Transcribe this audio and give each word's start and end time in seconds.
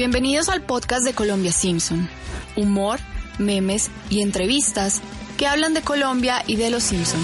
Bienvenidos 0.00 0.48
al 0.48 0.62
podcast 0.62 1.04
de 1.04 1.12
Colombia 1.12 1.52
Simpson. 1.52 2.08
Humor, 2.56 3.00
memes 3.38 3.90
y 4.08 4.22
entrevistas 4.22 5.02
que 5.36 5.46
hablan 5.46 5.74
de 5.74 5.82
Colombia 5.82 6.42
y 6.46 6.56
de 6.56 6.70
los 6.70 6.84
Simpson. 6.84 7.20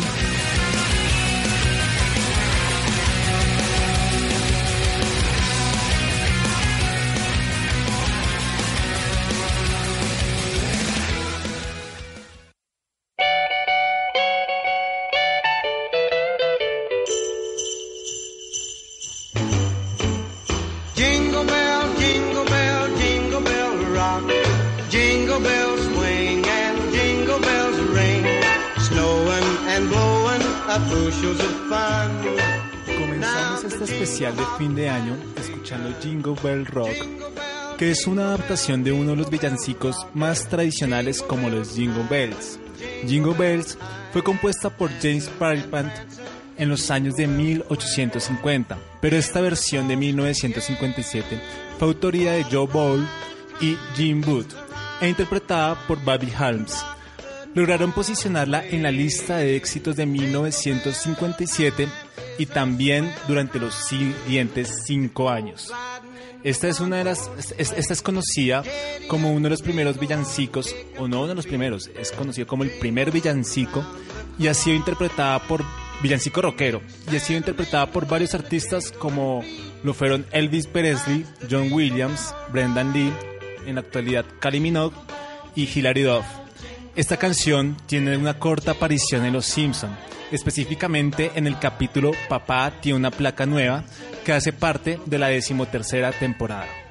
De 34.35 34.45
fin 34.59 34.75
de 34.75 34.89
año 34.89 35.17
escuchando 35.37 35.95
Jingle 36.03 36.35
Bell 36.43 36.67
Rock, 36.67 36.97
que 37.79 37.91
es 37.91 38.07
una 38.07 38.29
adaptación 38.29 38.83
de 38.83 38.91
uno 38.91 39.11
de 39.11 39.17
los 39.17 39.31
villancicos 39.31 40.07
más 40.15 40.49
tradicionales 40.49 41.23
como 41.23 41.49
los 41.49 41.75
Jingle 41.75 42.07
Bells. 42.11 42.59
Jingle 43.07 43.35
Bells 43.35 43.79
fue 44.13 44.25
compuesta 44.25 44.71
por 44.71 44.91
James 45.01 45.29
Parliament 45.39 45.93
en 46.57 46.69
los 46.69 46.91
años 46.91 47.15
de 47.15 47.29
1850, 47.29 48.79
pero 49.01 49.17
esta 49.17 49.41
versión 49.41 49.87
de 49.87 49.97
1957 49.97 51.41
fue 51.79 51.89
autoría 51.89 52.33
de 52.33 52.45
Joe 52.45 52.67
Ball 52.67 53.07
y 53.61 53.77
Jim 53.95 54.23
Booth 54.23 54.55
e 55.01 55.09
interpretada 55.09 55.77
por 55.87 56.03
Bobby 56.03 56.33
Helms. 56.37 56.85
Lograron 57.55 57.93
posicionarla 57.93 58.67
en 58.67 58.83
la 58.83 58.91
lista 58.91 59.37
de 59.37 59.57
éxitos 59.57 59.97
de 59.97 60.07
1957 60.07 61.89
y 62.39 62.47
también 62.47 63.13
durante 63.29 63.59
los 63.59 63.75
siguientes 63.75 64.83
cinco 64.87 65.31
años. 65.31 65.73
Esta 66.45 66.69
es 66.69 66.81
una 66.81 66.97
de 66.99 67.05
las, 67.05 67.31
es- 67.59 67.73
esta 67.77 67.93
es 67.93 68.03
conocida 68.03 68.63
como 69.09 69.33
uno 69.33 69.45
de 69.45 69.51
los 69.51 69.63
primeros 69.63 69.99
villancicos, 69.99 70.75
o 70.99 71.09
no 71.09 71.19
uno 71.21 71.29
de 71.29 71.35
los 71.35 71.47
primeros, 71.47 71.91
es 71.99 72.13
conocido 72.13 72.47
como 72.47 72.63
el 72.63 72.71
primer 72.71 73.11
villancico 73.11 73.85
y 74.39 74.47
ha 74.49 74.55
sido 74.55 74.77
interpretada 74.77 75.41
por 75.41 75.65
villancico 76.03 76.43
rockero 76.43 76.83
y 77.11 77.17
ha 77.17 77.21
sido 77.21 77.39
interpretada 77.39 77.91
por 77.91 78.07
varios 78.07 78.35
artistas 78.35 78.93
como 78.93 79.43
lo 79.83 79.95
fueron 79.95 80.27
Elvis 80.31 80.67
Presley, 80.67 81.25
John 81.51 81.73
Williams, 81.73 82.35
Brendan 82.53 82.93
Lee, 82.93 83.13
en 83.67 83.75
la 83.77 83.81
actualidad 83.81 84.25
Kylie 84.41 84.61
Minogue 84.61 84.95
y 85.57 85.65
Hilary 85.67 86.03
Duff. 86.03 86.27
Esta 86.95 87.17
canción 87.17 87.77
tiene 87.87 88.17
una 88.17 88.39
corta 88.39 88.73
aparición 88.73 89.25
en 89.25 89.33
Los 89.33 89.47
Simpson, 89.47 89.91
específicamente 90.33 91.33
en 91.35 91.47
el 91.47 91.59
capítulo 91.59 92.13
Papá 92.29 92.73
tiene 92.81 92.99
una 92.99 93.11
placa 93.11 93.47
nueva, 93.47 93.85
que 94.25 94.33
hace 94.33 94.53
parte 94.53 94.99
de 95.07 95.19
la 95.19 95.29
decimotercera 95.29 96.13
temporada. 96.13 96.86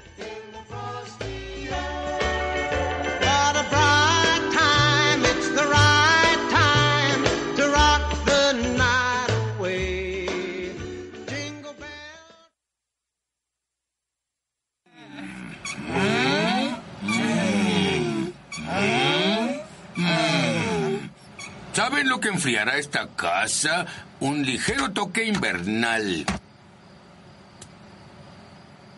¿Saben 21.85 22.09
lo 22.09 22.19
que 22.19 22.29
enfriará 22.29 22.77
esta 22.77 23.09
casa? 23.09 23.85
Un 24.19 24.43
ligero 24.43 24.89
toque 24.91 25.23
invernal. 25.23 26.25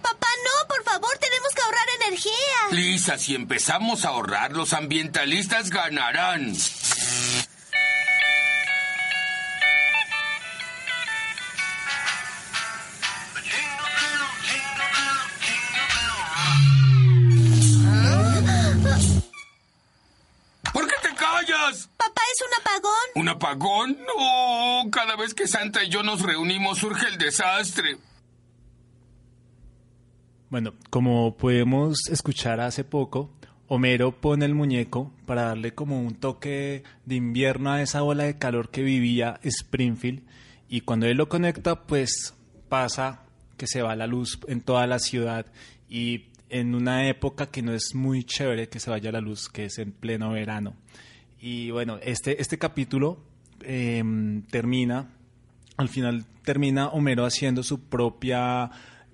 Papá, 0.02 0.28
no, 0.46 0.68
por 0.70 0.82
favor, 0.86 1.12
tenemos 1.18 1.50
que 1.54 1.62
ahorrar 1.64 1.86
energía. 2.02 2.32
Lisa, 2.72 3.18
si 3.18 3.36
empezamos 3.36 4.06
a 4.06 4.10
ahorrar, 4.10 4.54
los 4.54 4.72
ambientalistas 4.72 5.70
ganarán. 5.70 6.56
Apagón. 23.48 23.98
No, 24.00 24.90
cada 24.92 25.16
vez 25.16 25.34
que 25.34 25.48
Santa 25.48 25.84
y 25.84 25.90
yo 25.90 26.04
nos 26.04 26.22
reunimos 26.22 26.80
surge 26.80 27.08
el 27.08 27.18
desastre. 27.18 27.98
Bueno, 30.50 30.74
como 30.90 31.36
podemos 31.36 31.98
escuchar 32.10 32.60
hace 32.60 32.84
poco, 32.84 33.32
Homero 33.68 34.22
pone 34.22 34.46
el 34.46 34.56
muñeco 34.56 35.12
para 35.26 35.44
darle 35.44 35.74
como 35.74 36.00
un 36.00 36.16
toque 36.16 36.84
de 37.06 37.16
invierno 37.16 37.72
a 37.72 37.82
esa 37.82 38.04
ola 38.04 38.24
de 38.24 38.38
calor 38.38 38.70
que 38.70 38.82
vivía 38.82 39.40
Springfield 39.44 40.24
y 40.70 40.82
cuando 40.82 41.06
él 41.06 41.18
lo 41.18 41.28
conecta 41.28 41.84
pues 41.86 42.34
pasa 42.70 43.24
que 43.58 43.68
se 43.68 43.82
va 43.82 43.96
la 43.98 44.08
luz 44.08 44.40
en 44.48 44.62
toda 44.62 44.88
la 44.88 45.00
ciudad 45.00 45.48
y 45.90 46.28
en 46.50 46.76
una 46.76 47.10
época 47.10 47.48
que 47.48 47.62
no 47.62 47.74
es 47.74 47.94
muy 47.94 48.24
chévere 48.24 48.70
que 48.70 48.80
se 48.80 48.90
vaya 48.90 49.12
la 49.12 49.20
luz, 49.20 49.50
que 49.50 49.66
es 49.66 49.80
en 49.80 49.92
pleno 49.92 50.32
verano. 50.32 50.76
Y 51.40 51.72
bueno, 51.72 52.00
este, 52.02 52.42
este 52.42 52.58
capítulo 52.58 53.20
em, 53.64 54.44
termina 54.44 55.08
al 55.78 55.90
final 55.90 56.26
termina 56.44 56.88
Homero 56.88 57.26
haciendo 57.26 57.64
su 57.64 57.82
propia 57.82 58.72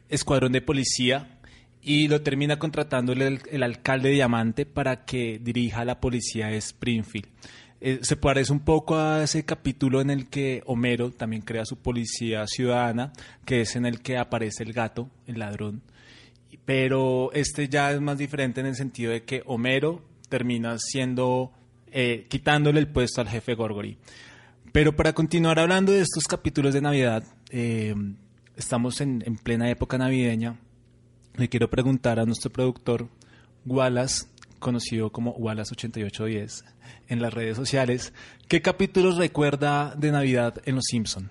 escuadrón 0.09 0.53
de 0.53 0.61
policía 0.61 1.39
y 1.81 2.07
lo 2.07 2.21
termina 2.21 2.57
contratándole 2.57 3.39
el, 3.51 3.63
alcalde 3.63 4.09
Diamante 4.09 4.65
para 4.65 5.03
que 5.03 5.39
dirija 5.39 5.83
la 5.83 5.99
policía 5.99 6.47
de 6.47 6.57
Springfield. 6.57 7.27
Eh, 7.81 7.99
se 8.01 8.15
parece 8.15 8.53
un 8.53 8.61
poco 8.61 8.95
a 8.95 9.23
ese 9.23 9.43
capítulo 9.43 9.99
en 9.99 10.09
el 10.09 10.29
que 10.29 10.63
Homero 10.65 11.11
también 11.11 11.41
crea 11.41 11.65
su 11.65 11.75
policía 11.75 12.47
ciudadana, 12.47 13.11
que 13.43 13.61
es 13.61 13.75
en 13.75 13.85
el 13.85 13.99
que 13.99 14.17
aparece 14.17 14.63
el 14.63 14.71
gato, 14.71 15.09
el 15.27 15.39
ladrón. 15.39 15.81
Pero 16.63 17.33
este 17.33 17.67
ya 17.67 17.91
es 17.91 17.99
más 17.99 18.17
diferente 18.17 18.61
en 18.61 18.67
el 18.67 18.75
sentido 18.75 19.11
de 19.11 19.23
que 19.23 19.43
Homero 19.45 20.01
termina 20.29 20.77
siendo, 20.79 21.51
eh, 21.91 22.25
quitándole 22.29 22.79
el 22.79 22.87
puesto 22.87 23.19
al 23.19 23.27
jefe 23.27 23.55
Gorgory. 23.55 23.97
Pero 24.73 24.95
para 24.95 25.13
continuar 25.13 25.59
hablando 25.59 25.91
de 25.91 26.01
estos 26.01 26.25
capítulos 26.25 26.73
de 26.73 26.81
Navidad, 26.81 27.23
eh, 27.51 27.93
estamos 28.57 28.99
en, 29.01 29.23
en 29.25 29.37
plena 29.37 29.69
época 29.69 29.97
navideña. 29.97 30.59
Le 31.35 31.47
quiero 31.47 31.69
preguntar 31.69 32.19
a 32.19 32.25
nuestro 32.25 32.51
productor, 32.51 33.07
Wallace, 33.65 34.25
conocido 34.59 35.11
como 35.11 35.35
Wallace8810, 35.37 36.63
en 37.07 37.21
las 37.21 37.33
redes 37.33 37.55
sociales, 37.55 38.13
¿qué 38.47 38.61
capítulos 38.61 39.17
recuerda 39.17 39.93
de 39.95 40.11
Navidad 40.11 40.55
en 40.65 40.75
Los 40.75 40.85
Simpson? 40.89 41.29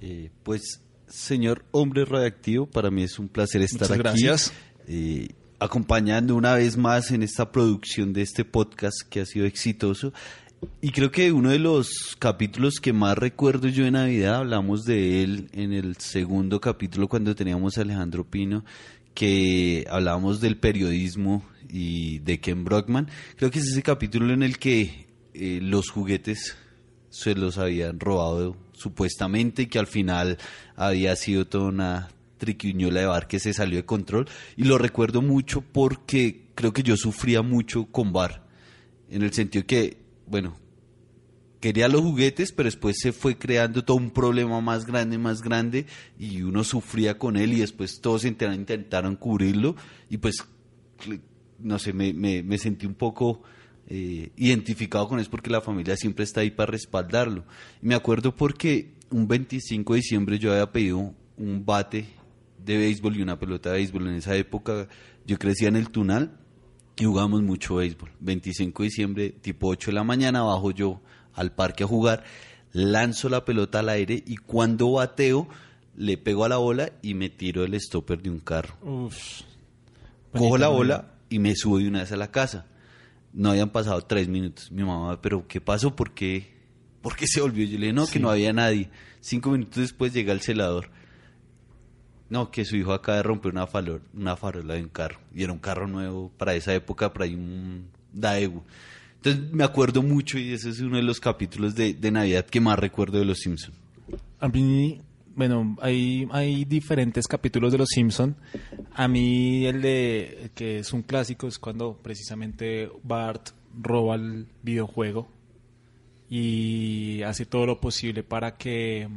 Eh, 0.00 0.30
pues, 0.42 0.80
señor 1.08 1.64
hombre 1.72 2.04
radioactivo, 2.06 2.66
para 2.66 2.90
mí 2.90 3.02
es 3.02 3.18
un 3.18 3.28
placer 3.28 3.62
estar 3.62 3.88
Muchas 3.88 3.90
aquí. 3.90 4.22
gracias. 4.22 4.52
eh, 4.86 5.28
acompañando 5.58 6.34
una 6.34 6.54
vez 6.54 6.76
más 6.76 7.10
en 7.10 7.22
esta 7.22 7.50
producción 7.52 8.12
de 8.12 8.22
este 8.22 8.44
podcast 8.44 8.96
que 9.08 9.20
ha 9.20 9.26
sido 9.26 9.46
exitoso. 9.46 10.12
Y 10.80 10.90
creo 10.90 11.10
que 11.10 11.32
uno 11.32 11.50
de 11.50 11.58
los 11.58 12.16
capítulos 12.18 12.74
que 12.80 12.92
más 12.92 13.16
recuerdo 13.18 13.68
yo 13.68 13.84
de 13.84 13.90
Navidad, 13.90 14.36
hablamos 14.36 14.84
de 14.84 15.22
él 15.22 15.48
en 15.52 15.72
el 15.72 15.96
segundo 15.96 16.60
capítulo 16.60 17.08
cuando 17.08 17.34
teníamos 17.34 17.78
Alejandro 17.78 18.24
Pino, 18.24 18.64
que 19.14 19.86
hablábamos 19.90 20.40
del 20.40 20.58
periodismo 20.58 21.42
y 21.68 22.18
de 22.20 22.38
Ken 22.40 22.64
Brockman. 22.64 23.08
Creo 23.36 23.50
que 23.50 23.58
es 23.58 23.66
ese 23.66 23.82
capítulo 23.82 24.32
en 24.32 24.42
el 24.42 24.58
que 24.58 25.06
eh, 25.34 25.58
los 25.62 25.90
juguetes 25.90 26.56
se 27.10 27.34
los 27.34 27.58
habían 27.58 27.98
robado 27.98 28.56
supuestamente 28.72 29.62
y 29.62 29.66
que 29.66 29.78
al 29.78 29.86
final 29.86 30.38
había 30.76 31.16
sido 31.16 31.46
toda 31.46 31.68
una 31.68 32.08
triquiñola 32.38 33.00
de 33.00 33.06
bar 33.06 33.26
que 33.26 33.40
se 33.40 33.52
salió 33.52 33.78
de 33.78 33.84
control. 33.86 34.28
Y 34.56 34.64
lo 34.64 34.78
recuerdo 34.78 35.22
mucho 35.22 35.62
porque 35.62 36.46
creo 36.54 36.72
que 36.72 36.82
yo 36.82 36.96
sufría 36.96 37.42
mucho 37.42 37.86
con 37.86 38.12
bar. 38.12 38.46
En 39.08 39.22
el 39.22 39.32
sentido 39.32 39.64
que, 39.66 39.96
bueno, 40.26 40.56
quería 41.66 41.88
los 41.88 42.00
juguetes, 42.00 42.52
pero 42.52 42.68
después 42.68 42.96
se 42.96 43.10
fue 43.10 43.36
creando 43.36 43.84
todo 43.84 43.96
un 43.96 44.12
problema 44.12 44.60
más 44.60 44.86
grande, 44.86 45.18
más 45.18 45.42
grande, 45.42 45.86
y 46.16 46.42
uno 46.42 46.62
sufría 46.62 47.18
con 47.18 47.36
él 47.36 47.54
y 47.54 47.58
después 47.58 48.00
todos 48.00 48.24
intentaron, 48.24 49.16
cubrirlo 49.16 49.74
y 50.08 50.18
pues, 50.18 50.44
no 51.58 51.80
sé, 51.80 51.92
me, 51.92 52.12
me, 52.12 52.58
sentí 52.58 52.86
un 52.86 52.94
poco 52.94 53.42
eh, 53.88 54.30
identificado 54.36 55.08
con 55.08 55.18
eso 55.18 55.28
porque 55.28 55.50
la 55.50 55.60
familia 55.60 55.96
siempre 55.96 56.22
está 56.22 56.42
ahí 56.42 56.52
para 56.52 56.70
respaldarlo. 56.70 57.44
Me 57.82 57.96
acuerdo 57.96 58.36
porque 58.36 58.92
un 59.10 59.26
25 59.26 59.92
de 59.92 59.96
diciembre 59.96 60.38
yo 60.38 60.52
había 60.52 60.70
pedido 60.70 61.14
un 61.36 61.66
bate 61.66 62.06
de 62.64 62.76
béisbol 62.76 63.16
y 63.16 63.22
una 63.22 63.40
pelota 63.40 63.70
de 63.70 63.78
béisbol. 63.78 64.06
En 64.06 64.14
esa 64.14 64.36
época 64.36 64.86
yo 65.26 65.36
crecía 65.36 65.66
en 65.66 65.74
el 65.74 65.90
Tunal 65.90 66.38
y 66.96 67.06
jugábamos 67.06 67.42
mucho 67.42 67.74
béisbol. 67.74 68.12
25 68.20 68.84
de 68.84 68.88
diciembre, 68.88 69.30
tipo 69.30 69.66
8 69.66 69.90
de 69.90 69.94
la 69.96 70.04
mañana, 70.04 70.42
bajo 70.42 70.70
yo 70.70 71.00
al 71.36 71.52
parque 71.52 71.84
a 71.84 71.86
jugar, 71.86 72.24
lanzo 72.72 73.28
la 73.28 73.44
pelota 73.44 73.78
al 73.78 73.88
aire 73.90 74.22
y 74.26 74.36
cuando 74.36 74.90
bateo 74.92 75.48
le 75.96 76.18
pego 76.18 76.44
a 76.44 76.48
la 76.48 76.56
bola 76.56 76.90
y 77.02 77.14
me 77.14 77.30
tiro 77.30 77.64
el 77.64 77.80
stopper 77.80 78.20
de 78.20 78.30
un 78.30 78.40
carro. 78.40 78.74
Uf. 78.82 79.42
Cojo 80.32 80.58
la 80.58 80.68
bola 80.68 81.14
y 81.30 81.38
me 81.38 81.54
subo 81.54 81.78
de 81.78 81.88
una 81.88 82.00
vez 82.00 82.12
a 82.12 82.16
la 82.16 82.30
casa. 82.30 82.66
No 83.32 83.50
habían 83.50 83.70
pasado 83.70 84.00
tres 84.02 84.28
minutos. 84.28 84.70
Mi 84.72 84.82
mamá, 84.82 85.20
pero 85.22 85.46
¿qué 85.46 85.60
pasó? 85.60 85.94
¿Por 85.94 86.12
qué? 86.12 86.54
¿Por 87.02 87.16
qué 87.16 87.26
se 87.26 87.40
volvió? 87.40 87.64
Yo 87.64 87.78
le 87.78 87.86
dije, 87.86 87.92
no, 87.92 88.06
que 88.06 88.18
no 88.18 88.30
había 88.30 88.52
nadie. 88.52 88.90
Cinco 89.20 89.50
minutos 89.50 89.76
después 89.76 90.12
llega 90.12 90.32
el 90.32 90.40
celador. 90.40 90.90
No, 92.28 92.50
que 92.50 92.64
su 92.64 92.76
hijo 92.76 92.92
acaba 92.92 93.18
de 93.18 93.22
romper 93.22 93.52
una, 93.52 93.66
falo- 93.66 94.00
una 94.12 94.36
farola 94.36 94.74
de 94.74 94.82
un 94.82 94.88
carro. 94.88 95.18
Y 95.34 95.44
era 95.44 95.52
un 95.52 95.58
carro 95.60 95.86
nuevo 95.86 96.32
para 96.36 96.54
esa 96.54 96.74
época, 96.74 97.12
para 97.12 97.24
ahí 97.26 97.34
un 97.34 97.88
Daewoo. 98.12 98.64
Entonces 99.26 99.52
me 99.52 99.64
acuerdo 99.64 100.04
mucho 100.04 100.38
y 100.38 100.52
ese 100.52 100.70
es 100.70 100.78
uno 100.78 100.98
de 100.98 101.02
los 101.02 101.18
capítulos 101.18 101.74
de, 101.74 101.94
de 101.94 102.10
Navidad 102.12 102.46
que 102.46 102.60
más 102.60 102.78
recuerdo 102.78 103.18
de 103.18 103.24
Los 103.24 103.40
Simpsons. 103.40 103.76
A 104.38 104.46
mí, 104.46 105.00
bueno, 105.34 105.76
hay, 105.80 106.28
hay 106.30 106.64
diferentes 106.64 107.26
capítulos 107.26 107.72
de 107.72 107.78
Los 107.78 107.88
Simpson. 107.88 108.36
A 108.94 109.08
mí 109.08 109.66
el 109.66 109.82
de 109.82 110.52
que 110.54 110.78
es 110.78 110.92
un 110.92 111.02
clásico 111.02 111.48
es 111.48 111.58
cuando 111.58 111.98
precisamente 112.00 112.88
Bart 113.02 113.48
roba 113.76 114.14
el 114.14 114.46
videojuego 114.62 115.26
y 116.30 117.22
hace 117.22 117.46
todo 117.46 117.66
lo 117.66 117.80
posible 117.80 118.22
para 118.22 118.56
que 118.56 119.08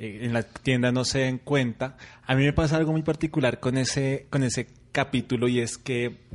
eh, 0.00 0.18
en 0.22 0.32
la 0.32 0.42
tienda 0.42 0.90
no 0.90 1.04
se 1.04 1.20
den 1.20 1.38
cuenta. 1.38 1.96
A 2.26 2.34
mí 2.34 2.42
me 2.42 2.52
pasa 2.52 2.76
algo 2.76 2.90
muy 2.90 3.02
particular 3.02 3.60
con 3.60 3.78
ese 3.78 4.26
con 4.30 4.42
ese 4.42 4.66
capítulo 4.90 5.46
y 5.46 5.60
es 5.60 5.78
que 5.78 6.26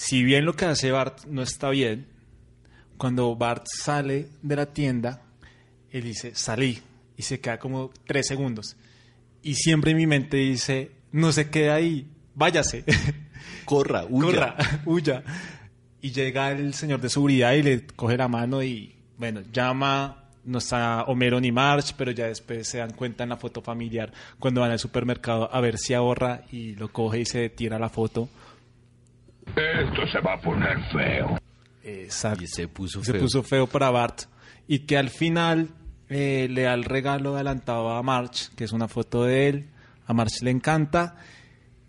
si 0.00 0.24
bien 0.24 0.46
lo 0.46 0.56
que 0.56 0.64
hace 0.64 0.90
Bart 0.90 1.26
no 1.26 1.42
está 1.42 1.68
bien, 1.68 2.06
cuando 2.96 3.36
Bart 3.36 3.66
sale 3.66 4.28
de 4.40 4.56
la 4.56 4.64
tienda, 4.64 5.20
él 5.90 6.04
dice, 6.04 6.34
salí, 6.34 6.78
y 7.18 7.22
se 7.22 7.38
queda 7.38 7.58
como 7.58 7.90
tres 8.06 8.26
segundos. 8.26 8.78
Y 9.42 9.56
siempre 9.56 9.90
en 9.90 9.98
mi 9.98 10.06
mente 10.06 10.38
dice, 10.38 10.90
no 11.12 11.32
se 11.32 11.50
quede 11.50 11.70
ahí, 11.70 12.06
váyase, 12.34 12.82
Corra, 13.66 14.06
huya. 14.08 14.26
corra, 14.26 14.56
huya. 14.86 15.22
Y 16.00 16.12
llega 16.12 16.50
el 16.52 16.72
señor 16.72 17.02
de 17.02 17.10
seguridad 17.10 17.52
y 17.52 17.62
le 17.62 17.86
coge 17.88 18.16
la 18.16 18.26
mano 18.26 18.62
y, 18.62 18.96
bueno, 19.18 19.42
llama, 19.52 20.30
no 20.46 20.58
está 20.58 21.04
Homero 21.08 21.38
ni 21.42 21.52
March, 21.52 21.92
pero 21.98 22.10
ya 22.10 22.26
después 22.26 22.66
se 22.66 22.78
dan 22.78 22.94
cuenta 22.94 23.24
en 23.24 23.28
la 23.28 23.36
foto 23.36 23.60
familiar 23.60 24.14
cuando 24.38 24.62
van 24.62 24.70
al 24.70 24.78
supermercado 24.78 25.54
a 25.54 25.60
ver 25.60 25.76
si 25.76 25.92
ahorra 25.92 26.44
y 26.50 26.74
lo 26.76 26.90
coge 26.90 27.20
y 27.20 27.26
se 27.26 27.50
tira 27.50 27.78
la 27.78 27.90
foto. 27.90 28.30
Esto 29.56 30.06
se 30.12 30.20
va 30.20 30.34
a 30.34 30.40
poner 30.40 30.78
feo. 30.92 31.38
Exacto. 31.82 32.44
Y 32.44 32.46
se 32.46 32.68
puso 32.68 33.02
se 33.02 33.12
feo. 33.12 33.20
puso 33.20 33.42
feo 33.42 33.66
para 33.66 33.90
Bart 33.90 34.22
y 34.66 34.80
que 34.80 34.96
al 34.96 35.10
final 35.10 35.68
eh, 36.08 36.48
le 36.50 36.62
da 36.62 36.74
el 36.74 36.84
regalo 36.84 37.34
adelantado 37.34 37.90
a 37.90 38.02
March, 38.02 38.50
que 38.56 38.64
es 38.64 38.72
una 38.72 38.88
foto 38.88 39.24
de 39.24 39.48
él. 39.48 39.70
A 40.06 40.12
March 40.12 40.42
le 40.42 40.50
encanta 40.50 41.16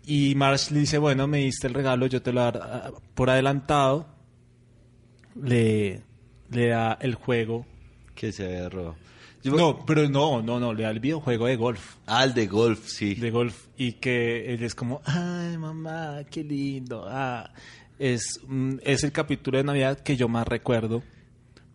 y 0.04 0.34
March 0.34 0.70
le 0.70 0.80
dice, 0.80 0.98
bueno, 0.98 1.26
me 1.26 1.38
diste 1.38 1.66
el 1.66 1.74
regalo, 1.74 2.06
yo 2.06 2.22
te 2.22 2.32
lo 2.32 2.40
voy 2.40 2.48
a 2.48 2.52
dar 2.52 2.62
ah, 2.62 2.90
por 3.14 3.30
adelantado. 3.30 4.06
Le, 5.40 6.02
le 6.50 6.68
da 6.68 6.98
el 7.00 7.14
juego. 7.14 7.66
Que 8.14 8.32
se 8.32 8.44
había 8.44 8.68
robado. 8.68 8.96
Yo- 9.42 9.56
No, 9.56 9.84
pero 9.84 10.08
no, 10.08 10.40
no, 10.42 10.60
no, 10.60 10.72
le 10.72 10.84
da 10.84 10.90
el 10.90 11.00
videojuego 11.00 11.46
de 11.46 11.56
golf. 11.56 11.96
Ah, 12.06 12.24
el 12.24 12.32
de 12.34 12.46
golf, 12.46 12.86
sí. 12.86 13.14
de 13.16 13.30
golf 13.30 13.66
y 13.76 13.94
que 13.94 14.54
él 14.54 14.62
es 14.62 14.74
como, 14.74 15.00
ay 15.04 15.58
mamá, 15.58 16.18
qué 16.30 16.44
lindo. 16.44 17.06
Ah, 17.08 17.50
es, 17.98 18.40
mm, 18.46 18.76
es 18.84 19.02
el 19.04 19.12
capítulo 19.12 19.58
de 19.58 19.64
Navidad 19.64 19.98
que 20.00 20.16
yo 20.16 20.28
más 20.28 20.46
recuerdo. 20.46 21.02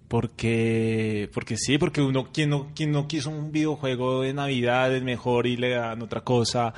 Porque, 0.08 1.30
porque 1.34 1.58
sí, 1.58 1.78
porque 1.78 2.02
uno, 2.02 2.32
quien 2.32 2.50
no, 2.50 2.72
quien 2.74 2.92
no 2.92 3.08
quiso 3.08 3.30
un 3.30 3.52
videojuego 3.52 4.22
de 4.22 4.34
Navidad 4.34 4.96
es 4.96 5.04
mejor 5.04 5.46
y 5.48 5.58
le 5.58 5.72
dan 5.72 6.02
otra 6.02 6.22
cosa, 6.22 6.74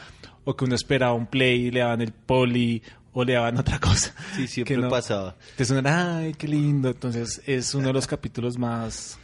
o 0.45 0.55
que 0.55 0.65
uno 0.65 0.73
esperaba 0.75 1.13
un 1.13 1.27
play 1.27 1.67
y 1.67 1.71
le 1.71 1.81
dan 1.81 2.01
el 2.01 2.11
poli, 2.11 2.81
o 3.13 3.23
le 3.23 3.33
daban 3.33 3.57
otra 3.57 3.79
cosa. 3.79 4.13
Sí, 4.35 4.47
siempre 4.47 4.75
Que 4.75 4.81
no- 4.81 4.89
pasaba. 4.89 5.35
Uno 5.69 5.79
era, 5.79 6.17
ay, 6.17 6.33
qué 6.33 6.47
lindo. 6.47 6.89
Entonces 6.89 7.41
es 7.45 7.73
uno 7.75 7.87
de 7.87 7.93
los 7.93 8.07
capítulos 8.07 8.57
más, 8.57 9.19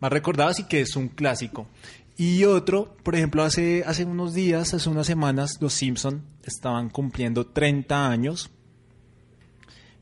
más 0.00 0.12
recordados 0.12 0.58
y 0.60 0.64
que 0.64 0.80
es 0.80 0.96
un 0.96 1.08
clásico. 1.08 1.68
Y 2.16 2.42
otro, 2.44 2.96
por 3.04 3.14
ejemplo, 3.14 3.44
hace, 3.44 3.84
hace 3.86 4.04
unos 4.04 4.34
días, 4.34 4.74
hace 4.74 4.88
unas 4.88 5.06
semanas, 5.06 5.58
los 5.60 5.72
Simpson 5.72 6.24
estaban 6.44 6.88
cumpliendo 6.88 7.46
30 7.46 8.10
años. 8.10 8.50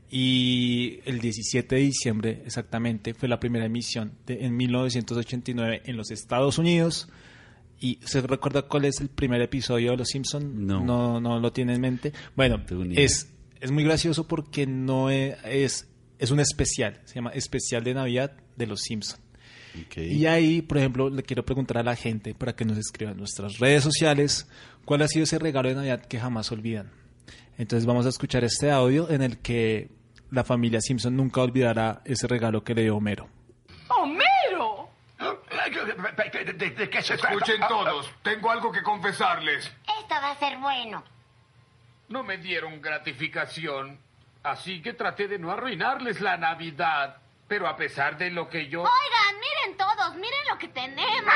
Y 0.09 0.99
el 1.05 1.19
17 1.19 1.75
de 1.75 1.81
diciembre, 1.81 2.41
exactamente, 2.43 3.13
fue 3.13 3.29
la 3.29 3.39
primera 3.39 3.65
emisión 3.65 4.13
de, 4.25 4.45
en 4.45 4.57
1989 4.57 5.83
en 5.85 5.95
los 5.95 6.09
Estados 6.09 6.57
Unidos. 6.57 7.07
¿Y 7.79 7.99
se 8.03 8.21
recuerda 8.21 8.63
cuál 8.63 8.85
es 8.85 8.99
el 8.99 9.09
primer 9.09 9.39
episodio 9.41 9.91
de 9.91 9.97
Los 9.97 10.07
Simpson? 10.07 10.65
No. 10.65 10.83
no, 10.83 11.21
no 11.21 11.39
lo 11.39 11.53
tiene 11.53 11.75
en 11.75 11.81
mente. 11.81 12.13
Bueno, 12.35 12.63
es, 12.95 13.31
es 13.61 13.69
muy 13.69 13.83
gracioso 13.83 14.27
porque 14.27 14.65
no 14.65 15.11
es, 15.11 15.37
es, 15.45 15.87
es 16.17 16.31
un 16.31 16.39
especial, 16.39 16.99
se 17.05 17.15
llama 17.15 17.29
Especial 17.31 17.83
de 17.83 17.93
Navidad 17.93 18.31
de 18.55 18.65
Los 18.65 18.81
Simpson. 18.81 19.19
Y 19.95 20.25
ahí, 20.25 20.61
por 20.61 20.77
ejemplo, 20.77 21.09
le 21.09 21.23
quiero 21.23 21.43
preguntar 21.45 21.77
a 21.77 21.83
la 21.83 21.95
gente 21.95 22.33
para 22.33 22.55
que 22.55 22.65
nos 22.65 22.77
escriban 22.77 23.13
en 23.13 23.19
nuestras 23.19 23.59
redes 23.59 23.83
sociales 23.83 24.47
cuál 24.85 25.01
ha 25.01 25.07
sido 25.07 25.23
ese 25.23 25.37
regalo 25.39 25.69
de 25.69 25.75
Navidad 25.75 26.05
que 26.05 26.19
jamás 26.19 26.51
olvidan. 26.51 26.91
Entonces 27.57 27.85
vamos 27.85 28.05
a 28.05 28.09
escuchar 28.09 28.43
este 28.43 28.71
audio 28.71 29.09
en 29.09 29.21
el 29.21 29.39
que 29.39 29.89
la 30.31 30.43
familia 30.43 30.81
Simpson 30.81 31.15
nunca 31.15 31.41
olvidará 31.41 32.01
ese 32.05 32.27
regalo 32.27 32.63
que 32.63 32.73
le 32.75 32.83
dio 32.83 32.97
Homero. 32.97 33.27
¡Homero! 33.89 34.89
¿De, 36.57 36.89
qué 36.89 37.01
se 37.01 37.15
Escuchen 37.15 37.57
trata? 37.57 37.67
todos, 37.67 38.11
tengo 38.23 38.51
algo 38.51 38.71
que 38.71 38.83
confesarles. 38.83 39.65
Esto 39.65 40.15
va 40.21 40.31
a 40.31 40.39
ser 40.39 40.57
bueno. 40.59 41.03
No 42.09 42.23
me 42.23 42.37
dieron 42.37 42.81
gratificación, 42.81 43.99
así 44.43 44.81
que 44.81 44.93
traté 44.93 45.27
de 45.27 45.39
no 45.39 45.51
arruinarles 45.51 46.21
la 46.21 46.37
Navidad. 46.37 47.17
Pero 47.47 47.67
a 47.67 47.75
pesar 47.77 48.17
de 48.17 48.29
lo 48.29 48.49
que 48.49 48.67
yo... 48.67 48.81
Oigan, 48.81 49.39
miren 49.39 49.77
todos, 49.77 50.15
miren 50.15 50.39
lo 50.49 50.57
que 50.57 50.67
tenemos. 50.67 51.33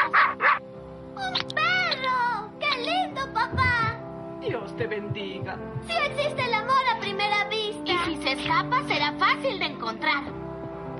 ¡Un 1.15 1.33
perro! 1.55 2.51
¡Qué 2.59 2.77
lindo, 2.81 3.33
papá! 3.33 3.97
Dios 4.41 4.75
te 4.75 4.87
bendiga. 4.87 5.55
Sí 5.87 5.93
existe 5.93 6.43
el 6.43 6.53
amor 6.53 6.81
a 6.93 6.99
primera 6.99 7.45
vista. 7.45 7.83
Y 7.85 7.97
si 8.05 8.21
se 8.21 8.33
escapa, 8.33 8.83
será 8.87 9.13
fácil 9.13 9.59
de 9.59 9.65
encontrar. 9.65 10.23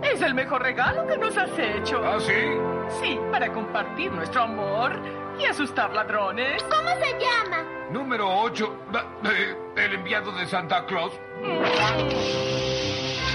Es 0.01 0.21
el 0.21 0.33
mejor 0.33 0.63
regalo 0.63 1.05
que 1.05 1.17
nos 1.17 1.37
has 1.37 1.59
hecho. 1.59 2.01
¿Ah, 2.05 2.19
sí? 2.19 2.57
Sí, 3.01 3.19
para 3.31 3.51
compartir 3.51 4.11
nuestro 4.11 4.43
amor 4.43 4.97
y 5.37 5.45
asustar 5.45 5.93
ladrones. 5.93 6.63
¿Cómo 6.63 6.89
se 7.03 7.19
llama? 7.19 7.63
Número 7.91 8.29
8. 8.43 8.77
El 9.75 9.93
enviado 9.93 10.31
de 10.31 10.45
Santa 10.47 10.85
Claus. 10.85 11.13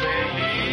¡Feliz 0.01 0.66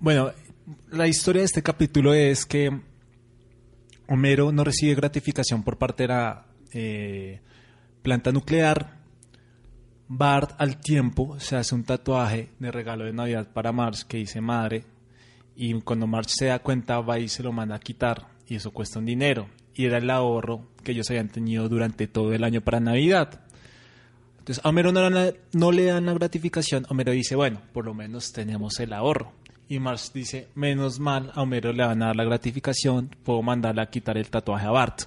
Bueno, 0.00 0.32
la 0.90 1.06
historia 1.06 1.40
de 1.42 1.46
este 1.46 1.62
capítulo 1.62 2.14
es 2.14 2.46
que 2.46 2.70
Homero 4.06 4.52
no 4.52 4.64
recibe 4.64 4.94
gratificación 4.94 5.62
por 5.62 5.76
parte 5.76 6.04
de 6.04 6.08
la 6.08 6.46
eh, 6.72 7.40
planta 8.02 8.32
nuclear. 8.32 8.96
Bart 10.06 10.52
al 10.56 10.80
tiempo 10.80 11.38
se 11.40 11.56
hace 11.56 11.74
un 11.74 11.84
tatuaje 11.84 12.48
de 12.58 12.70
regalo 12.70 13.04
de 13.04 13.12
Navidad 13.12 13.52
para 13.52 13.72
Marge 13.72 14.04
que 14.08 14.16
dice 14.16 14.40
madre 14.40 14.84
y 15.54 15.78
cuando 15.82 16.06
Marge 16.06 16.30
se 16.30 16.46
da 16.46 16.60
cuenta 16.60 17.00
va 17.00 17.18
y 17.18 17.28
se 17.28 17.42
lo 17.42 17.52
manda 17.52 17.74
a 17.74 17.80
quitar 17.80 18.28
y 18.46 18.54
eso 18.54 18.70
cuesta 18.70 19.00
un 19.00 19.04
dinero 19.04 19.48
y 19.74 19.84
era 19.84 19.98
el 19.98 20.08
ahorro 20.08 20.68
que 20.88 20.92
ellos 20.92 21.10
habían 21.10 21.28
tenido 21.28 21.68
durante 21.68 22.06
todo 22.06 22.32
el 22.32 22.42
año 22.44 22.62
para 22.62 22.80
Navidad. 22.80 23.40
Entonces 24.38 24.64
a 24.64 24.70
Homero 24.70 24.90
no, 24.90 25.10
le- 25.10 25.38
no 25.52 25.70
le 25.70 25.84
dan 25.84 26.06
la 26.06 26.14
gratificación. 26.14 26.86
Homero 26.88 27.12
dice, 27.12 27.36
bueno, 27.36 27.60
por 27.74 27.84
lo 27.84 27.92
menos 27.92 28.32
tenemos 28.32 28.80
el 28.80 28.94
ahorro. 28.94 29.32
Y 29.68 29.80
Marge 29.80 30.08
dice, 30.14 30.48
menos 30.54 30.98
mal, 30.98 31.30
a 31.34 31.42
Homero 31.42 31.74
le 31.74 31.84
van 31.84 32.02
a 32.02 32.06
dar 32.06 32.16
la 32.16 32.24
gratificación, 32.24 33.14
puedo 33.22 33.42
mandarle 33.42 33.82
a 33.82 33.90
quitar 33.90 34.16
el 34.16 34.30
tatuaje 34.30 34.64
a 34.66 34.70
Bart. 34.70 35.02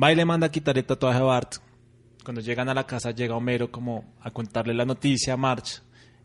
Va 0.00 0.12
y 0.12 0.14
le 0.14 0.24
manda 0.24 0.46
a 0.46 0.50
quitar 0.52 0.78
el 0.78 0.84
tatuaje 0.84 1.18
a 1.18 1.22
Bart. 1.22 1.54
Cuando 2.24 2.40
llegan 2.42 2.68
a 2.68 2.74
la 2.74 2.86
casa 2.86 3.10
llega 3.10 3.34
Homero 3.34 3.72
como 3.72 4.04
a 4.20 4.30
contarle 4.30 4.72
la 4.72 4.84
noticia 4.84 5.34
a 5.34 5.36
Marge. 5.36 5.78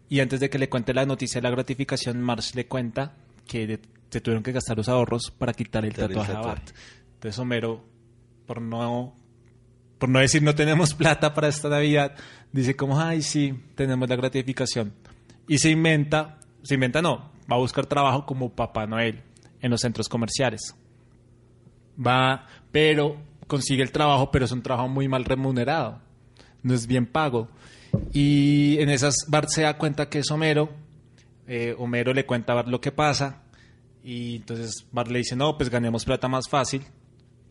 Y 0.08 0.20
antes 0.20 0.40
de 0.40 0.52
que 0.52 0.60
le 0.60 0.70
cuente 0.70 0.94
la 0.94 1.08
noticia 1.08 1.42
de 1.42 1.48
la 1.48 1.56
gratificación, 1.56 2.22
Marge 2.22 2.52
le 2.54 2.68
cuenta 2.68 3.16
que 3.48 3.80
se 4.12 4.22
tuvieron 4.22 4.44
que 4.44 4.52
gastar 4.52 4.78
los 4.78 4.88
ahorros 4.88 5.32
para 5.32 5.52
quitar 5.54 5.84
el 5.84 5.92
Quitar 5.94 6.12
el 6.12 6.18
tatuaje 6.18 6.34
a. 6.34 6.42
Bart. 6.42 6.70
Entonces 7.16 7.40
Homero, 7.40 7.84
por 8.46 8.62
no 8.62 9.16
por 9.98 10.10
no 10.10 10.20
decir 10.20 10.44
no 10.44 10.56
tenemos 10.56 10.94
plata 10.96 11.34
para 11.34 11.48
esta 11.48 11.70
Navidad, 11.70 12.16
dice 12.52 12.76
como, 12.76 13.00
ay, 13.00 13.22
sí, 13.22 13.54
tenemos 13.76 14.10
la 14.10 14.16
gratificación. 14.16 14.94
Y 15.48 15.58
se 15.60 15.70
inventa, 15.70 16.40
se 16.64 16.76
inventa 16.76 17.02
no, 17.02 17.32
va 17.52 17.56
a 17.56 17.60
buscar 17.60 17.86
trabajo 17.86 18.26
como 18.26 18.50
Papá 18.50 18.88
Noel 18.88 19.24
en 19.62 19.72
los 19.72 19.82
centros 19.82 20.10
comerciales. 20.10 20.76
Va, 22.06 22.46
pero 22.72 23.18
consigue 23.48 23.84
el 23.84 23.92
trabajo, 23.92 24.32
pero 24.32 24.46
es 24.46 24.52
un 24.52 24.62
trabajo 24.62 24.90
muy 24.90 25.08
mal 25.08 25.24
remunerado. 25.24 26.02
No 26.62 26.74
es 26.74 26.88
bien 26.88 27.06
pago. 27.06 27.48
Y 28.12 28.78
en 28.80 28.90
esas 28.90 29.16
Bart 29.28 29.48
se 29.50 29.62
da 29.62 29.78
cuenta 29.78 30.10
que 30.10 30.20
es 30.20 30.30
Homero. 30.32 30.70
eh, 31.48 31.76
Homero 31.78 32.14
le 32.14 32.26
cuenta 32.26 32.52
a 32.52 32.56
Bart 32.56 32.68
lo 32.68 32.82
que 32.82 32.92
pasa. 32.92 33.44
Y 34.04 34.38
entonces 34.38 34.86
Bart 34.92 35.10
le 35.10 35.20
dice, 35.20 35.36
no, 35.36 35.58
pues 35.58 35.70
ganemos 35.70 36.06
plata 36.06 36.28
más 36.28 36.48
fácil, 36.50 36.84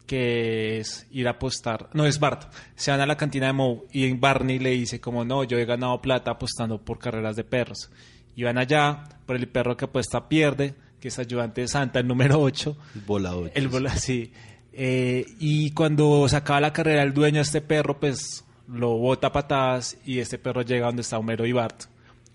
que 0.06 0.78
es 0.78 1.06
ir 1.10 1.26
a 1.28 1.32
apostar. 1.32 1.88
No, 1.94 2.06
es 2.06 2.18
Bart. 2.18 2.52
Se 2.74 2.90
van 2.90 3.00
a 3.00 3.06
la 3.06 3.16
cantina 3.16 3.46
de 3.46 3.52
Moe 3.52 3.84
y 3.92 4.12
Barney 4.12 4.58
le 4.58 4.70
dice 4.70 5.00
como, 5.00 5.24
no, 5.24 5.44
yo 5.44 5.58
he 5.58 5.64
ganado 5.64 6.00
plata 6.00 6.32
apostando 6.32 6.78
por 6.78 6.98
carreras 6.98 7.36
de 7.36 7.44
perros. 7.44 7.90
Y 8.36 8.42
van 8.42 8.58
allá, 8.58 9.04
por 9.26 9.36
el 9.36 9.48
perro 9.48 9.76
que 9.76 9.86
apuesta 9.86 10.28
pierde, 10.28 10.74
que 11.00 11.08
es 11.08 11.18
ayudante 11.18 11.60
de 11.62 11.68
Santa, 11.68 12.00
el 12.00 12.06
número 12.06 12.40
8. 12.40 12.76
El 12.94 13.00
volador. 13.02 13.50
El 13.54 13.68
bola, 13.68 13.96
sí. 13.96 14.32
Eh, 14.72 15.24
y 15.38 15.70
cuando 15.70 16.28
se 16.28 16.36
acaba 16.36 16.60
la 16.60 16.72
carrera, 16.72 17.02
el 17.02 17.14
dueño 17.14 17.36
de 17.36 17.42
este 17.42 17.60
perro, 17.60 18.00
pues 18.00 18.44
lo 18.66 18.96
bota 18.96 19.28
a 19.28 19.32
patadas 19.32 19.96
y 20.04 20.18
este 20.18 20.38
perro 20.38 20.62
llega 20.62 20.86
donde 20.86 21.02
está 21.02 21.18
Homero 21.18 21.46
y 21.46 21.52
Bart, 21.52 21.84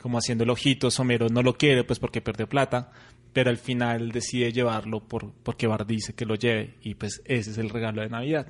como 0.01 0.17
haciendo 0.17 0.43
el 0.43 0.49
ojitos. 0.49 0.99
Homero 0.99 1.27
no 1.29 1.43
lo 1.43 1.57
quiere, 1.57 1.83
pues 1.83 1.99
porque 1.99 2.21
perdió 2.21 2.47
plata, 2.47 2.91
pero 3.33 3.50
al 3.50 3.57
final 3.57 4.12
decide 4.12 4.51
llevarlo 4.51 5.01
por, 5.01 5.31
porque 5.43 5.67
Bart 5.67 5.88
dice 5.88 6.13
que 6.13 6.25
lo 6.25 6.36
lleve 6.36 6.75
y 6.81 6.95
pues 6.95 7.21
ese 7.25 7.51
es 7.51 7.57
el 7.57 7.69
regalo 7.69 8.01
de 8.01 8.09
Navidad. 8.09 8.48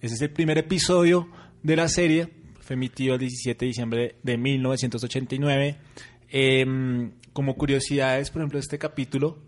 Ese 0.00 0.14
es 0.14 0.22
el 0.22 0.30
primer 0.30 0.58
episodio 0.58 1.28
de 1.62 1.76
la 1.76 1.88
serie, 1.88 2.28
fue 2.60 2.74
emitido 2.74 3.14
el 3.14 3.20
17 3.20 3.64
de 3.64 3.66
diciembre 3.66 4.16
de 4.22 4.38
1989. 4.38 5.76
Em, 6.30 7.12
como 7.32 7.56
curiosidades, 7.56 8.30
por 8.30 8.40
ejemplo, 8.40 8.58
este 8.58 8.78
capítulo 8.78 9.38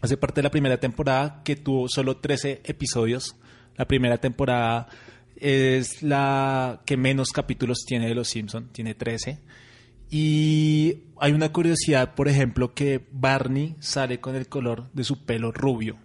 hace 0.00 0.16
parte 0.16 0.40
de 0.40 0.44
la 0.44 0.50
primera 0.50 0.78
temporada 0.78 1.42
que 1.44 1.56
tuvo 1.56 1.88
solo 1.88 2.16
13 2.16 2.62
episodios. 2.64 3.36
La 3.76 3.86
primera 3.86 4.18
temporada 4.18 4.88
es 5.36 6.02
la 6.02 6.82
que 6.84 6.96
menos 6.96 7.30
capítulos 7.30 7.84
tiene 7.86 8.08
de 8.08 8.14
Los 8.14 8.28
Simpson, 8.28 8.68
tiene 8.72 8.94
13. 8.94 9.38
Y 10.10 11.04
hay 11.20 11.32
una 11.32 11.52
curiosidad, 11.52 12.14
por 12.14 12.28
ejemplo, 12.28 12.74
que 12.74 13.00
Barney 13.12 13.76
sale 13.80 14.18
con 14.20 14.34
el 14.34 14.48
color 14.48 14.90
de 14.92 15.04
su 15.04 15.24
pelo 15.24 15.52
rubio, 15.52 15.96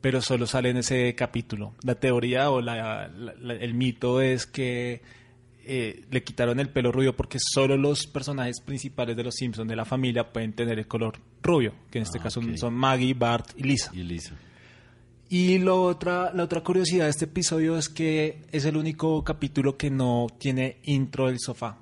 pero 0.00 0.20
solo 0.22 0.46
sale 0.46 0.70
en 0.70 0.76
ese 0.76 1.14
capítulo. 1.14 1.74
La 1.82 1.96
teoría 1.96 2.50
o 2.50 2.60
la- 2.60 3.08
la- 3.08 3.34
la- 3.40 3.54
el 3.54 3.74
mito 3.74 4.20
es 4.20 4.46
que 4.46 5.02
eh, 5.66 6.04
le 6.10 6.22
quitaron 6.22 6.60
el 6.60 6.68
pelo 6.68 6.92
rubio 6.92 7.16
porque 7.16 7.38
solo 7.40 7.78
los 7.78 8.06
personajes 8.06 8.60
principales 8.60 9.16
de 9.16 9.24
Los 9.24 9.34
Simpson 9.36 9.66
de 9.66 9.74
la 9.74 9.86
familia 9.86 10.30
pueden 10.30 10.52
tener 10.52 10.78
el 10.78 10.86
color 10.86 11.14
rubio, 11.42 11.72
que 11.90 11.98
en 11.98 12.02
este 12.02 12.18
Ah, 12.18 12.24
caso 12.24 12.42
son 12.56 12.74
Maggie, 12.74 13.14
Bart 13.14 13.52
y 13.56 13.62
Lisa. 13.62 13.90
Y 13.94 14.02
listo. 14.02 14.34
Y 15.30 15.56
lo 15.58 15.82
otra, 15.82 16.32
la 16.34 16.44
otra 16.44 16.60
curiosidad 16.60 17.04
de 17.04 17.10
este 17.12 17.24
episodio 17.24 17.78
es 17.78 17.88
que 17.88 18.42
es 18.52 18.66
el 18.66 18.76
único 18.76 19.24
capítulo 19.24 19.78
que 19.78 19.88
no 19.90 20.26
tiene 20.38 20.76
intro 20.84 21.28
del 21.28 21.38
sofá. 21.40 21.78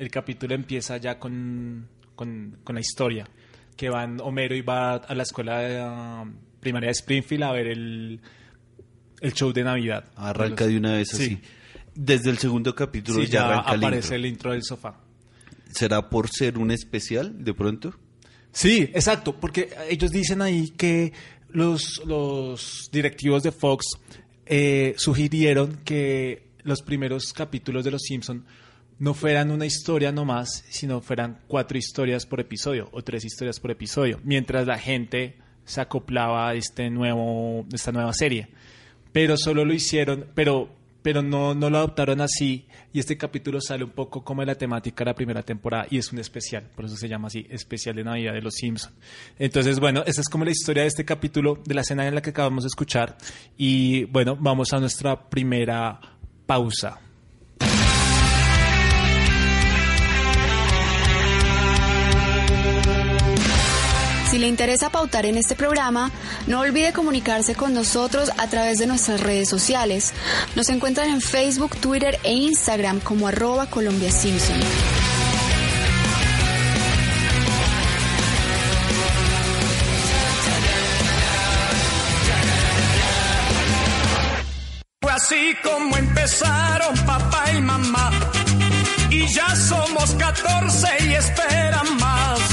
El 0.00 0.10
capítulo 0.10 0.54
empieza 0.54 0.96
ya 0.96 1.18
con, 1.18 1.86
con, 2.14 2.56
con 2.64 2.74
la 2.74 2.80
historia, 2.80 3.28
que 3.76 3.90
van 3.90 4.18
Homero 4.22 4.54
y 4.56 4.62
Bart 4.62 5.04
a 5.10 5.14
la 5.14 5.24
escuela 5.24 5.58
de, 5.58 5.78
ah, 5.78 6.24
primaria 6.58 6.86
de 6.86 6.92
Springfield 6.92 7.42
a 7.44 7.52
ver 7.52 7.66
el, 7.66 8.18
el 9.20 9.32
show 9.34 9.52
de 9.52 9.62
Navidad. 9.62 10.06
Arranca 10.16 10.66
de 10.66 10.78
una 10.78 10.92
vez 10.94 11.08
Sí. 11.10 11.22
así. 11.22 11.40
Desde 11.94 12.30
el 12.30 12.38
segundo 12.38 12.74
capítulo 12.74 13.20
Sí, 13.20 13.26
ya, 13.26 13.40
ya 13.40 13.46
arranca 13.48 13.72
el 13.74 13.78
aparece 13.84 14.06
intro. 14.06 14.16
el 14.16 14.26
intro 14.26 14.52
del 14.52 14.62
sofá. 14.64 15.00
¿Será 15.70 16.08
por 16.08 16.28
ser 16.30 16.56
un 16.56 16.70
especial 16.70 17.44
de 17.44 17.52
pronto? 17.52 17.94
Sí, 18.52 18.88
exacto, 18.94 19.38
porque 19.38 19.68
ellos 19.90 20.10
dicen 20.12 20.40
ahí 20.40 20.70
que 20.70 21.12
los, 21.50 22.00
los 22.06 22.88
directivos 22.90 23.42
de 23.42 23.52
Fox 23.52 23.84
eh, 24.46 24.94
sugirieron 24.96 25.76
que 25.84 26.48
los 26.62 26.80
primeros 26.80 27.34
capítulos 27.34 27.84
de 27.84 27.90
Los 27.90 28.00
Simpson 28.02 28.46
no 29.00 29.14
fueran 29.14 29.50
una 29.50 29.66
historia 29.66 30.12
nomás, 30.12 30.62
sino 30.68 31.00
fueran 31.00 31.40
cuatro 31.48 31.76
historias 31.76 32.26
por 32.26 32.38
episodio 32.38 32.88
o 32.92 33.02
tres 33.02 33.24
historias 33.24 33.58
por 33.58 33.72
episodio, 33.72 34.20
mientras 34.22 34.66
la 34.66 34.78
gente 34.78 35.38
se 35.64 35.80
acoplaba 35.80 36.50
a 36.50 36.54
este 36.54 36.90
nuevo, 36.90 37.66
esta 37.72 37.92
nueva 37.92 38.12
serie. 38.12 38.48
Pero 39.10 39.36
solo 39.36 39.64
lo 39.64 39.74
hicieron, 39.74 40.26
pero 40.34 40.78
pero 41.02 41.22
no, 41.22 41.54
no 41.54 41.70
lo 41.70 41.78
adoptaron 41.78 42.20
así 42.20 42.66
y 42.92 42.98
este 42.98 43.16
capítulo 43.16 43.58
sale 43.62 43.84
un 43.84 43.90
poco 43.90 44.22
como 44.22 44.42
de 44.42 44.46
la 44.46 44.54
temática 44.54 45.02
de 45.02 45.10
la 45.10 45.14
primera 45.14 45.42
temporada 45.42 45.86
y 45.88 45.96
es 45.96 46.12
un 46.12 46.18
especial, 46.18 46.64
por 46.76 46.84
eso 46.84 46.96
se 46.96 47.08
llama 47.08 47.28
así, 47.28 47.46
especial 47.48 47.96
de 47.96 48.04
Navidad 48.04 48.34
de 48.34 48.42
los 48.42 48.54
Simpsons. 48.54 48.94
Entonces, 49.38 49.80
bueno, 49.80 50.02
esa 50.06 50.20
es 50.20 50.28
como 50.28 50.44
la 50.44 50.50
historia 50.50 50.82
de 50.82 50.88
este 50.88 51.06
capítulo, 51.06 51.58
de 51.64 51.74
la 51.74 51.80
escena 51.80 52.06
en 52.06 52.14
la 52.14 52.20
que 52.20 52.30
acabamos 52.30 52.64
de 52.64 52.68
escuchar 52.68 53.16
y 53.56 54.04
bueno, 54.04 54.36
vamos 54.38 54.74
a 54.74 54.78
nuestra 54.78 55.30
primera 55.30 56.00
pausa. 56.44 57.00
Si 64.30 64.38
le 64.38 64.46
interesa 64.46 64.90
pautar 64.90 65.26
en 65.26 65.36
este 65.36 65.56
programa, 65.56 66.12
no 66.46 66.60
olvide 66.60 66.92
comunicarse 66.92 67.56
con 67.56 67.74
nosotros 67.74 68.30
a 68.38 68.46
través 68.46 68.78
de 68.78 68.86
nuestras 68.86 69.20
redes 69.20 69.48
sociales. 69.48 70.12
Nos 70.54 70.68
encuentran 70.68 71.10
en 71.10 71.20
Facebook, 71.20 71.76
Twitter 71.78 72.16
e 72.22 72.32
Instagram 72.32 73.00
como 73.00 73.26
arroba 73.26 73.66
Colombia 73.66 74.12
Simpson. 74.12 74.60
Fue 85.00 85.10
así 85.10 85.56
como 85.64 85.96
empezaron 85.96 86.96
papá 87.04 87.50
y 87.52 87.60
mamá. 87.62 88.12
Y 89.10 89.26
ya 89.26 89.56
somos 89.56 90.12
14 90.12 90.88
y 91.08 91.14
esperan 91.14 91.96
más. 91.98 92.49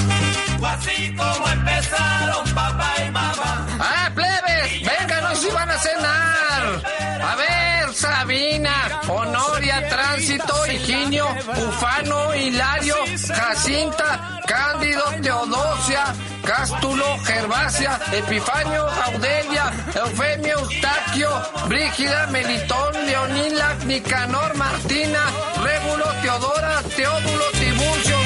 Fue 0.60 0.70
así 0.70 1.16
como 1.16 1.48
empezaron 1.50 2.54
papá 2.54 2.94
y 3.06 3.12
mamá. 3.12 3.68
¡Ah, 3.80 4.10
plebes! 4.14 4.82
¡Vengan, 4.82 5.26
hoy 5.26 5.36
sí 5.36 5.48
van 5.54 5.70
a 5.70 5.78
cenar! 5.78 6.82
A 7.22 7.36
ver, 7.36 7.94
Sabina, 7.94 9.02
Honoria, 9.08 9.88
Tránsito, 9.90 10.68
Higinio, 10.68 11.28
Ufano, 11.68 12.34
Hilario, 12.36 12.96
Jacinta, 13.28 14.40
Cándido, 14.48 15.04
Teodosia, 15.22 16.06
Cástulo, 16.44 17.06
Gervasia, 17.26 18.00
Epifanio, 18.14 18.88
Audelia, 18.88 19.72
Eufemio, 19.94 20.60
Eustaquio, 20.60 21.30
Brígida, 21.68 22.28
Melitón, 22.28 22.94
Leonila, 23.06 23.76
Nicanor, 23.86 24.56
Martina, 24.56 25.24
Régulo, 25.62 26.06
Teodora, 26.22 26.82
Teódulo, 26.96 27.44
Tiburcio, 27.52 28.18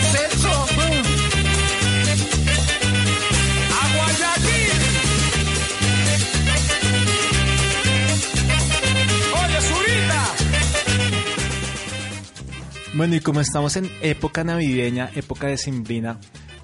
Bueno, 12.93 13.15
y 13.15 13.21
como 13.21 13.39
estamos 13.39 13.77
en 13.77 13.89
época 14.01 14.43
navideña, 14.43 15.10
época 15.15 15.48
de 15.48 15.57
Simbrina, 15.57 16.19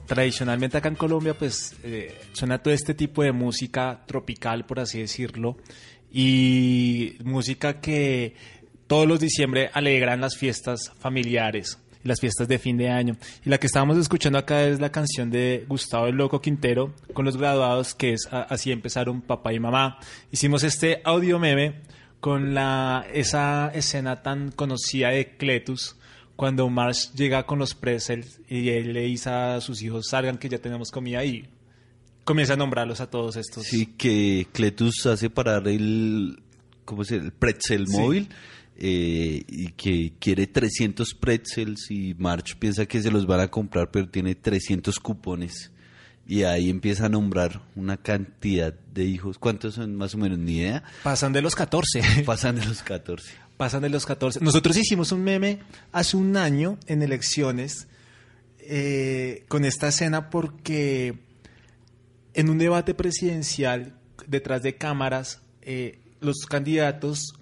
tradicionalmente 0.07 0.77
acá 0.77 0.89
en 0.89 0.95
Colombia, 0.95 1.33
pues 1.37 1.73
eh, 1.83 2.19
suena 2.33 2.61
todo 2.61 2.73
este 2.73 2.93
tipo 2.93 3.23
de 3.23 3.31
música 3.31 4.03
tropical, 4.05 4.65
por 4.65 4.81
así 4.81 4.99
decirlo, 4.99 5.55
y 6.11 7.15
música 7.23 7.79
que 7.79 8.35
todos 8.87 9.07
los 9.07 9.21
diciembre 9.21 9.69
alegran 9.73 10.19
las 10.19 10.35
fiestas 10.35 10.91
familiares 10.99 11.79
las 12.03 12.21
fiestas 12.21 12.47
de 12.47 12.57
fin 12.57 12.77
de 12.77 12.89
año. 12.89 13.17
Y 13.43 13.49
la 13.49 13.57
que 13.57 13.67
estábamos 13.67 13.97
escuchando 13.97 14.39
acá 14.39 14.63
es 14.63 14.79
la 14.79 14.93
canción 14.93 15.29
de 15.29 15.65
Gustavo 15.67 16.07
el 16.07 16.15
Loco 16.15 16.39
Quintero 16.39 16.93
con 17.13 17.25
los 17.25 17.35
graduados, 17.35 17.93
que 17.93 18.13
es 18.13 18.29
Así 18.31 18.71
empezaron 18.71 19.21
papá 19.21 19.51
y 19.51 19.59
mamá. 19.59 19.99
Hicimos 20.31 20.63
este 20.63 21.01
audio 21.03 21.37
meme 21.37 21.81
con 22.21 22.53
la, 22.53 23.05
esa 23.13 23.71
escena 23.73 24.23
tan 24.23 24.51
conocida 24.51 25.09
de 25.09 25.35
Cletus, 25.35 25.96
cuando 26.37 26.69
Marsh 26.69 27.11
llega 27.15 27.45
con 27.45 27.59
los 27.59 27.75
pretzels 27.75 28.39
y 28.47 28.69
él 28.69 28.93
le 28.93 29.01
dice 29.01 29.29
a 29.29 29.59
sus 29.59 29.81
hijos, 29.81 30.07
salgan 30.07 30.37
que 30.37 30.47
ya 30.47 30.59
tenemos 30.59 30.89
comida 30.91 31.25
y 31.25 31.49
comienza 32.23 32.53
a 32.53 32.57
nombrarlos 32.57 33.01
a 33.01 33.09
todos 33.09 33.35
estos. 33.35 33.65
Sí, 33.65 33.87
que 33.97 34.47
Cletus 34.53 35.05
hace 35.07 35.29
parar 35.29 35.67
el, 35.67 36.41
¿cómo 36.85 37.03
se 37.03 37.15
el 37.15 37.31
pretzel 37.33 37.87
Sí. 37.87 37.97
móvil 37.97 38.29
eh, 38.77 39.43
y 39.47 39.69
que 39.71 40.13
quiere 40.19 40.47
300 40.47 41.15
pretzels 41.15 41.89
y 41.89 42.13
March 42.17 42.55
piensa 42.57 42.85
que 42.85 43.01
se 43.01 43.09
los 43.11 43.25
van 43.25 43.39
a 43.39 43.47
comprar 43.49 43.89
pero 43.91 44.07
tiene 44.07 44.35
300 44.35 44.99
cupones 44.99 45.71
y 46.27 46.43
ahí 46.43 46.69
empieza 46.69 47.05
a 47.05 47.09
nombrar 47.09 47.61
una 47.75 47.95
cantidad 47.97 48.73
de 48.93 49.05
hijos. 49.05 49.39
¿Cuántos 49.39 49.75
son 49.75 49.95
más 49.95 50.13
o 50.13 50.17
menos? 50.17 50.37
Ni 50.37 50.57
idea. 50.57 50.83
Pasan 51.01 51.31
de 51.33 51.41
los 51.41 51.55
14. 51.55 52.01
Pasan 52.25 52.57
de 52.57 52.65
los 52.65 52.83
14. 52.83 53.31
Pasan 53.57 53.81
de 53.81 53.89
los 53.89 54.05
14. 54.05 54.39
Nosotros 54.41 54.77
hicimos 54.77 55.11
un 55.11 55.23
meme 55.23 55.59
hace 55.91 56.15
un 56.15 56.37
año 56.37 56.77
en 56.85 57.01
elecciones 57.01 57.87
eh, 58.59 59.45
con 59.47 59.65
esta 59.65 59.87
escena 59.87 60.29
porque 60.29 61.17
en 62.33 62.49
un 62.49 62.59
debate 62.59 62.93
presidencial 62.93 63.97
detrás 64.27 64.61
de 64.61 64.75
cámaras 64.75 65.41
eh, 65.61 65.99
los 66.19 66.45
candidatos 66.45 67.33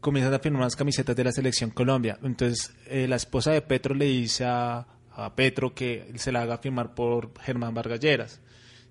comienzan 0.00 0.34
a 0.34 0.38
firmar 0.38 0.62
unas 0.62 0.76
camisetas 0.76 1.16
de 1.16 1.24
la 1.24 1.32
selección 1.32 1.70
Colombia. 1.70 2.18
Entonces 2.22 2.72
eh, 2.86 3.08
la 3.08 3.16
esposa 3.16 3.50
de 3.50 3.62
Petro 3.62 3.94
le 3.94 4.04
dice 4.04 4.44
a, 4.44 4.86
a 5.10 5.34
Petro 5.34 5.74
que 5.74 6.12
se 6.16 6.30
la 6.30 6.42
haga 6.42 6.58
firmar 6.58 6.94
por 6.94 7.32
Germán 7.40 7.74
Vargas 7.74 7.98
Lleras. 7.98 8.40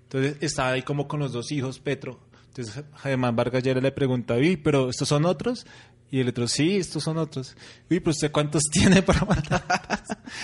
Entonces 0.02 0.36
estaba 0.40 0.70
ahí 0.70 0.82
como 0.82 1.08
con 1.08 1.20
los 1.20 1.32
dos 1.32 1.50
hijos 1.50 1.78
Petro. 1.78 2.20
Entonces 2.48 2.84
Germán 3.02 3.36
Vargas 3.36 3.62
Lleras 3.62 3.82
le 3.82 3.92
pregunta, 3.92 4.34
uy, 4.34 4.56
pero 4.56 4.90
estos 4.90 5.08
son 5.08 5.24
otros. 5.24 5.66
Y 6.10 6.20
el 6.20 6.28
otro, 6.28 6.46
sí, 6.46 6.76
estos 6.76 7.02
son 7.02 7.18
otros. 7.18 7.56
Uy, 7.90 8.00
pues 8.00 8.16
usted 8.16 8.30
cuántos 8.30 8.62
tiene 8.72 9.02
para 9.02 9.24
matar. 9.24 9.64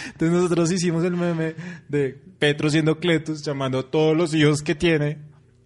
Entonces 0.07 0.31
nosotros 0.31 0.73
hicimos 0.73 1.05
el 1.05 1.17
meme 1.17 1.55
de 1.89 2.19
Petro 2.39 2.71
siendo 2.71 2.99
Cletus, 2.99 3.43
llamando 3.43 3.79
a 3.79 3.91
todos 3.91 4.17
los 4.17 4.35
hijos 4.35 4.63
que 4.63 4.75
tiene, 4.75 5.19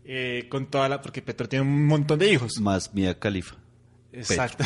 eh, 0.04 0.46
con 0.50 0.66
toda 0.66 0.88
la, 0.88 1.00
porque 1.00 1.22
Petro 1.22 1.48
tiene 1.48 1.64
un 1.64 1.86
montón 1.86 2.18
de 2.18 2.30
hijos. 2.30 2.60
Más 2.60 2.92
Mía 2.92 3.18
Califa. 3.18 3.56
Exacto. 4.12 4.64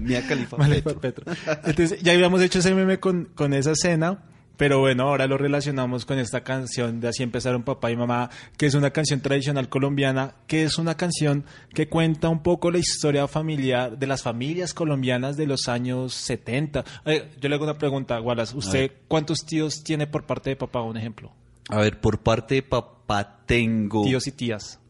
Mía 0.00 0.24
Califa. 0.26 0.56
Malefa 0.56 0.94
Petro. 0.94 1.24
Entonces 1.64 2.00
ya 2.02 2.12
habíamos 2.12 2.40
hecho 2.42 2.60
ese 2.60 2.74
meme 2.74 3.00
con, 3.00 3.26
con 3.34 3.52
esa 3.52 3.72
escena, 3.72 4.22
pero 4.56 4.80
bueno, 4.80 5.04
ahora 5.04 5.26
lo 5.26 5.36
relacionamos 5.36 6.06
con 6.06 6.18
esta 6.18 6.42
canción 6.42 7.00
de 7.00 7.08
Así 7.08 7.22
empezaron 7.22 7.62
papá 7.62 7.90
y 7.90 7.96
mamá, 7.96 8.30
que 8.56 8.66
es 8.66 8.74
una 8.74 8.90
canción 8.90 9.20
tradicional 9.20 9.68
colombiana, 9.68 10.34
que 10.46 10.64
es 10.64 10.78
una 10.78 10.96
canción 10.96 11.44
que 11.74 11.88
cuenta 11.88 12.28
un 12.28 12.42
poco 12.42 12.70
la 12.70 12.78
historia 12.78 13.28
familiar 13.28 13.98
de 13.98 14.06
las 14.06 14.22
familias 14.22 14.74
colombianas 14.74 15.36
de 15.36 15.46
los 15.46 15.68
años 15.68 16.14
70. 16.14 16.84
Eh, 17.04 17.30
yo 17.40 17.48
le 17.48 17.54
hago 17.54 17.64
una 17.64 17.78
pregunta, 17.78 18.20
Wallace. 18.20 18.56
¿Usted 18.56 18.92
cuántos 19.08 19.44
tíos 19.44 19.82
tiene 19.82 20.06
por 20.06 20.24
parte 20.24 20.50
de 20.50 20.56
papá? 20.56 20.82
Un 20.82 20.96
ejemplo. 20.96 21.32
A 21.68 21.78
ver, 21.80 22.00
por 22.00 22.20
parte 22.20 22.56
de 22.56 22.62
papá 22.62 23.42
tengo... 23.46 24.04
Tíos 24.04 24.26
y 24.26 24.32
tías. 24.32 24.80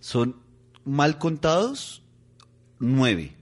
Son 0.00 0.36
mal 0.84 1.18
contados, 1.18 2.02
nueve. 2.78 3.36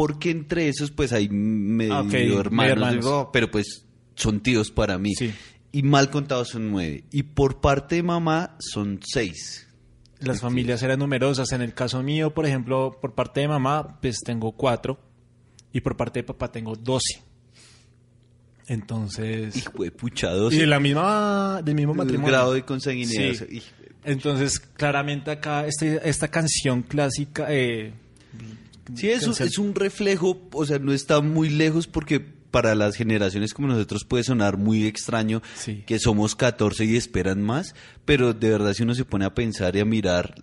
Porque 0.00 0.30
entre 0.30 0.68
esos, 0.68 0.92
pues 0.92 1.12
hay 1.12 1.28
medio 1.28 1.94
Ah, 1.94 2.02
ok, 2.02 2.12
hermanos, 2.14 2.70
hermanos. 2.72 3.04
digo, 3.04 3.30
pero 3.32 3.50
pues 3.50 3.84
son 4.14 4.40
tíos 4.40 4.70
para 4.70 4.96
mí. 4.96 5.12
Sí. 5.16 5.32
Y 5.72 5.82
mal 5.82 6.08
contados 6.10 6.50
son 6.50 6.70
nueve. 6.70 7.02
Y 7.10 7.24
por 7.24 7.60
parte 7.60 7.96
de 7.96 8.02
mamá 8.04 8.56
son 8.60 9.00
seis. 9.04 9.66
Las 10.20 10.40
familias 10.40 10.82
eran 10.84 11.00
numerosas. 11.00 11.50
En 11.52 11.62
el 11.62 11.74
caso 11.74 12.00
mío, 12.02 12.32
por 12.32 12.46
ejemplo, 12.46 12.96
por 13.00 13.14
parte 13.14 13.40
de 13.40 13.48
mamá, 13.48 13.98
pues 14.00 14.18
tengo 14.24 14.52
cuatro. 14.52 15.00
Y 15.72 15.80
por 15.80 15.96
parte 15.96 16.20
de 16.20 16.24
papá 16.24 16.50
tengo 16.52 16.76
doce. 16.76 17.20
Entonces... 18.66 19.56
Hijo 19.56 19.82
de 19.82 19.90
pucha, 19.90 20.30
Y 20.32 20.36
doce. 20.38 20.56
de 20.58 20.66
la 20.66 20.78
misma, 20.80 21.60
del 21.64 21.74
mismo 21.74 21.92
El 21.92 21.98
matrimonio. 21.98 22.30
grado 22.30 22.52
de 22.54 22.64
consanguinidad. 22.64 23.34
Sí. 23.34 23.62
Entonces, 24.04 24.60
claramente 24.60 25.30
acá 25.30 25.66
este- 25.66 26.08
esta 26.08 26.28
canción 26.28 26.82
clásica... 26.82 27.46
Eh, 27.48 27.92
Sí, 28.94 29.08
es 29.10 29.22
un, 29.22 29.28
canción- 29.34 29.48
es 29.48 29.58
un 29.58 29.74
reflejo, 29.74 30.40
o 30.52 30.64
sea, 30.66 30.78
no 30.78 30.92
está 30.92 31.20
muy 31.20 31.48
lejos 31.50 31.86
porque 31.86 32.20
para 32.20 32.74
las 32.74 32.94
generaciones 32.96 33.52
como 33.52 33.68
nosotros 33.68 34.04
puede 34.04 34.24
sonar 34.24 34.56
muy 34.56 34.86
extraño 34.86 35.42
Sí. 35.56 35.84
que 35.86 35.98
somos 35.98 36.34
14 36.34 36.84
y 36.86 36.96
esperan 36.96 37.42
más, 37.42 37.74
pero 38.06 38.32
de 38.32 38.48
verdad 38.50 38.72
si 38.72 38.82
uno 38.84 38.94
se 38.94 39.04
pone 39.04 39.26
a 39.26 39.34
pensar 39.34 39.76
y 39.76 39.80
a 39.80 39.84
mirar 39.84 40.34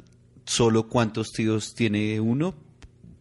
solo 0.46 0.88
cuántos 0.88 1.32
tíos 1.32 1.74
tiene 1.74 2.20
uno, 2.20 2.54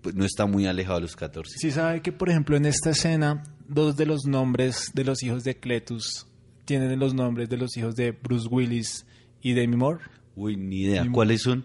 pues 0.02 0.14
no 0.14 0.26
está 0.26 0.44
muy 0.44 0.66
alejado 0.66 0.96
de 0.96 1.02
los 1.02 1.16
14. 1.16 1.56
Sí 1.58 1.70
sabe 1.70 2.02
que, 2.02 2.12
por 2.12 2.28
ejemplo, 2.28 2.56
en 2.58 2.66
esta 2.66 2.90
escena, 2.90 3.42
dos 3.66 3.96
de 3.96 4.04
los 4.04 4.26
nombres 4.26 4.90
de 4.92 5.04
los 5.04 5.22
hijos 5.22 5.44
de 5.44 5.56
Cletus 5.56 6.26
tienen 6.66 6.98
los 6.98 7.14
nombres 7.14 7.48
de 7.48 7.56
los 7.56 7.74
hijos 7.78 7.96
de 7.96 8.10
Bruce 8.12 8.46
Willis 8.50 9.06
y 9.40 9.54
Demi 9.54 9.76
Moore. 9.76 10.04
Uy, 10.36 10.56
ni 10.56 10.82
idea. 10.82 11.04
Ni- 11.04 11.10
¿Cuáles 11.10 11.40
son? 11.40 11.64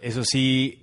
Eso 0.00 0.22
sí, 0.24 0.78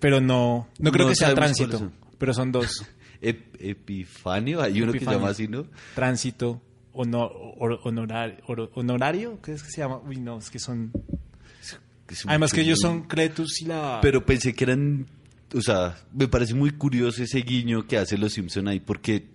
pero 0.00 0.20
no, 0.20 0.68
no 0.78 0.92
creo 0.92 1.06
No 1.06 1.10
que 1.10 1.16
sea 1.16 1.34
tránsito, 1.34 1.90
pero 2.18 2.32
son 2.34 2.52
dos. 2.52 2.84
Ep- 3.22 3.56
Epifanio, 3.58 4.60
hay 4.62 4.82
uno 4.82 4.92
que 4.92 5.00
se 5.00 5.06
llama 5.06 5.28
así, 5.30 5.48
¿no? 5.48 5.66
Tránsito, 5.94 6.60
honor, 6.92 7.32
or- 7.58 7.80
honorar- 7.84 8.42
or- 8.46 8.70
honorario, 8.74 9.40
¿qué 9.42 9.52
es 9.52 9.62
que 9.62 9.70
se 9.70 9.80
llama? 9.80 9.98
Uy, 10.06 10.16
no, 10.18 10.38
es 10.38 10.50
que 10.50 10.58
son... 10.58 10.92
Además 12.26 12.52
que 12.52 12.60
ellos 12.60 12.78
son 12.80 13.02
Cletus 13.02 13.60
y 13.62 13.64
la... 13.66 13.98
Pero 14.00 14.24
pensé 14.24 14.54
que 14.54 14.62
eran, 14.64 15.06
o 15.52 15.60
sea, 15.60 15.96
me 16.12 16.28
parece 16.28 16.54
muy 16.54 16.70
curioso 16.70 17.22
ese 17.22 17.40
guiño 17.40 17.86
que 17.88 17.98
hace 17.98 18.16
los 18.16 18.32
Simpson 18.34 18.68
ahí, 18.68 18.78
porque 18.78 19.26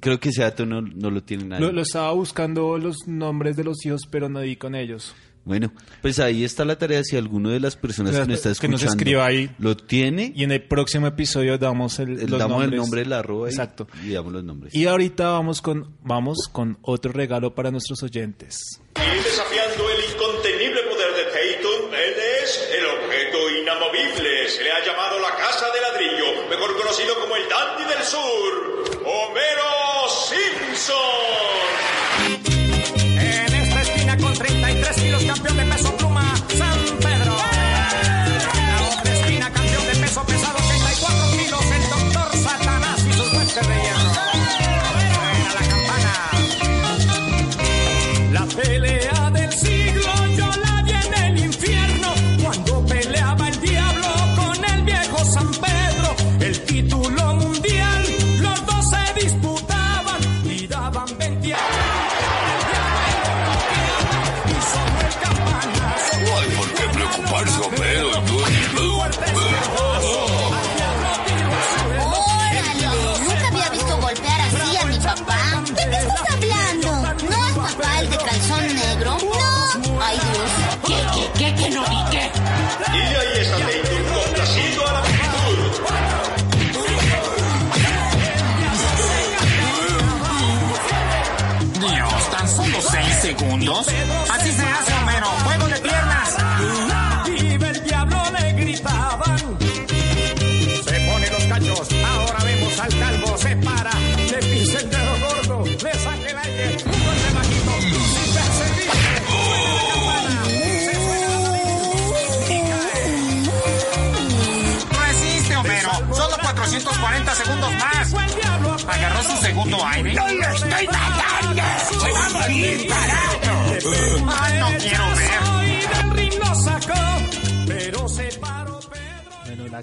creo 0.00 0.18
que 0.18 0.30
ese 0.30 0.42
dato 0.42 0.66
no, 0.66 0.80
no 0.82 1.10
lo 1.10 1.22
tiene 1.22 1.44
nadie. 1.44 1.64
lo, 1.66 1.72
lo 1.72 1.82
estaba 1.82 2.10
buscando 2.12 2.78
los 2.78 3.06
nombres 3.06 3.54
de 3.56 3.62
los 3.64 3.84
hijos, 3.86 4.02
pero 4.10 4.28
no 4.28 4.40
di 4.40 4.56
con 4.56 4.74
ellos. 4.74 5.14
Bueno, 5.46 5.72
pues 6.02 6.18
ahí 6.18 6.42
está 6.44 6.64
la 6.64 6.76
tarea. 6.76 7.02
Si 7.04 7.16
alguno 7.16 7.50
de 7.50 7.60
las 7.60 7.76
personas 7.76 8.12
que 8.12 8.26
nos 8.26 8.36
está 8.44 8.60
Que 8.60 8.66
nos 8.68 8.82
escuchando 8.82 9.02
escriba 9.02 9.24
ahí. 9.26 9.48
lo 9.60 9.76
tiene, 9.76 10.32
Y 10.34 10.42
en 10.42 10.50
el 10.50 10.62
próximo 10.64 11.06
episodio 11.06 11.56
damos 11.56 12.00
el, 12.00 12.18
el- 12.18 12.30
los 12.30 12.38
damos 12.38 12.56
el 12.64 12.70
nombres. 12.70 12.80
nombre 12.80 13.00
de 13.02 13.06
la 13.06 13.18
arroba 13.20 13.46
y- 13.48 13.52
Exacto. 13.52 13.86
y, 14.04 14.10
damos 14.10 14.32
los 14.32 14.42
nombres. 14.44 14.74
Y 14.74 14.86
ahorita 14.86 15.28
vamos 15.30 15.62
con, 15.62 15.94
vamos 16.02 16.48
con 16.52 16.78
otro 16.82 17.12
regalo 17.12 17.54
para 17.54 17.70
nuestros 17.70 18.02
oyentes. 18.02 18.58
Y 18.96 19.16
desafiando 19.22 19.84
el 19.88 20.12
incontenible 20.12 20.80
poder 20.90 21.14
de 21.14 21.24
Tatum, 21.30 21.94
él 21.94 22.14
es 22.42 22.68
el 22.76 22.84
objeto 22.86 23.38
inamovible. 23.62 24.48
Se 24.48 24.64
le 24.64 24.72
ha 24.72 24.84
llamado 24.84 25.20
la 25.20 25.30
Casa 25.36 25.66
de 25.72 25.80
Ladrillo, 25.80 26.48
mejor 26.50 26.76
conocido 26.76 27.14
como 27.20 27.36
el 27.36 27.48
Dandy 27.48 27.84
del 27.94 28.02
Sur, 28.04 28.75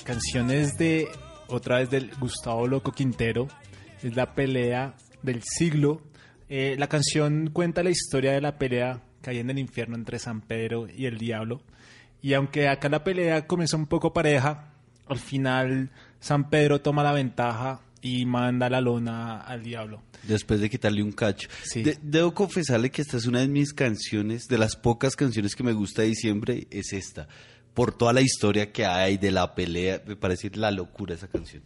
canción 0.04 0.52
es 0.52 0.78
de, 0.78 1.08
otra 1.48 1.80
vez 1.80 1.90
del 1.90 2.12
Gustavo 2.20 2.68
Loco 2.68 2.92
Quintero, 2.92 3.48
es 4.02 4.16
la 4.16 4.34
pelea 4.34 4.96
del 5.22 5.42
siglo. 5.44 6.02
Eh, 6.50 6.76
la 6.78 6.88
canción 6.88 7.50
cuenta 7.52 7.84
la 7.84 7.90
historia 7.90 8.34
de 8.34 8.42
la 8.42 8.58
pelea 8.58 9.02
que 9.22 9.30
hay 9.32 9.40
en 9.40 9.50
el 9.50 9.60
infierno 9.60 9.96
entre 9.96 10.20
San 10.20 10.42
Pedro 10.42 10.88
y 10.94 11.06
el 11.06 11.18
diablo. 11.18 11.62
Y 12.22 12.34
aunque 12.34 12.68
acá 12.68 12.90
la 12.90 13.04
pelea 13.04 13.48
comenzó 13.48 13.78
un 13.78 13.88
poco 13.88 14.14
pareja, 14.14 14.74
al 15.08 15.20
final 15.20 15.92
San 16.20 16.50
Pedro 16.50 16.82
toma 16.82 17.04
la 17.04 17.14
ventaja 17.14 17.82
y 18.02 18.26
manda 18.26 18.70
la 18.70 18.82
lona 18.82 19.40
al 19.40 19.64
diablo. 19.64 20.04
Después 20.24 20.60
de 20.60 20.70
quitarle 20.70 21.02
un 21.04 21.12
cacho. 21.14 21.50
Sí. 21.64 21.84
De- 21.84 21.98
debo 22.02 22.34
confesarle 22.34 22.92
que 22.92 23.02
esta 23.02 23.18
es 23.18 23.26
una 23.26 23.40
de 23.40 23.48
mis 23.48 23.74
canciones, 23.74 24.48
de 24.48 24.58
las 24.58 24.76
pocas 24.76 25.16
canciones 25.16 25.56
que 25.56 25.64
me 25.64 25.74
gusta 25.74 26.02
de 26.02 26.10
diciembre, 26.10 26.68
es 26.70 26.92
esta. 26.94 27.28
Por 27.74 27.96
toda 27.98 28.14
la 28.14 28.22
historia 28.22 28.72
que 28.72 28.86
hay 28.86 29.18
de 29.18 29.32
la 29.32 29.56
pelea, 29.56 30.02
me 30.06 30.16
parece 30.16 30.52
la 30.54 30.70
locura 30.72 31.16
esa 31.16 31.28
canción. 31.28 31.64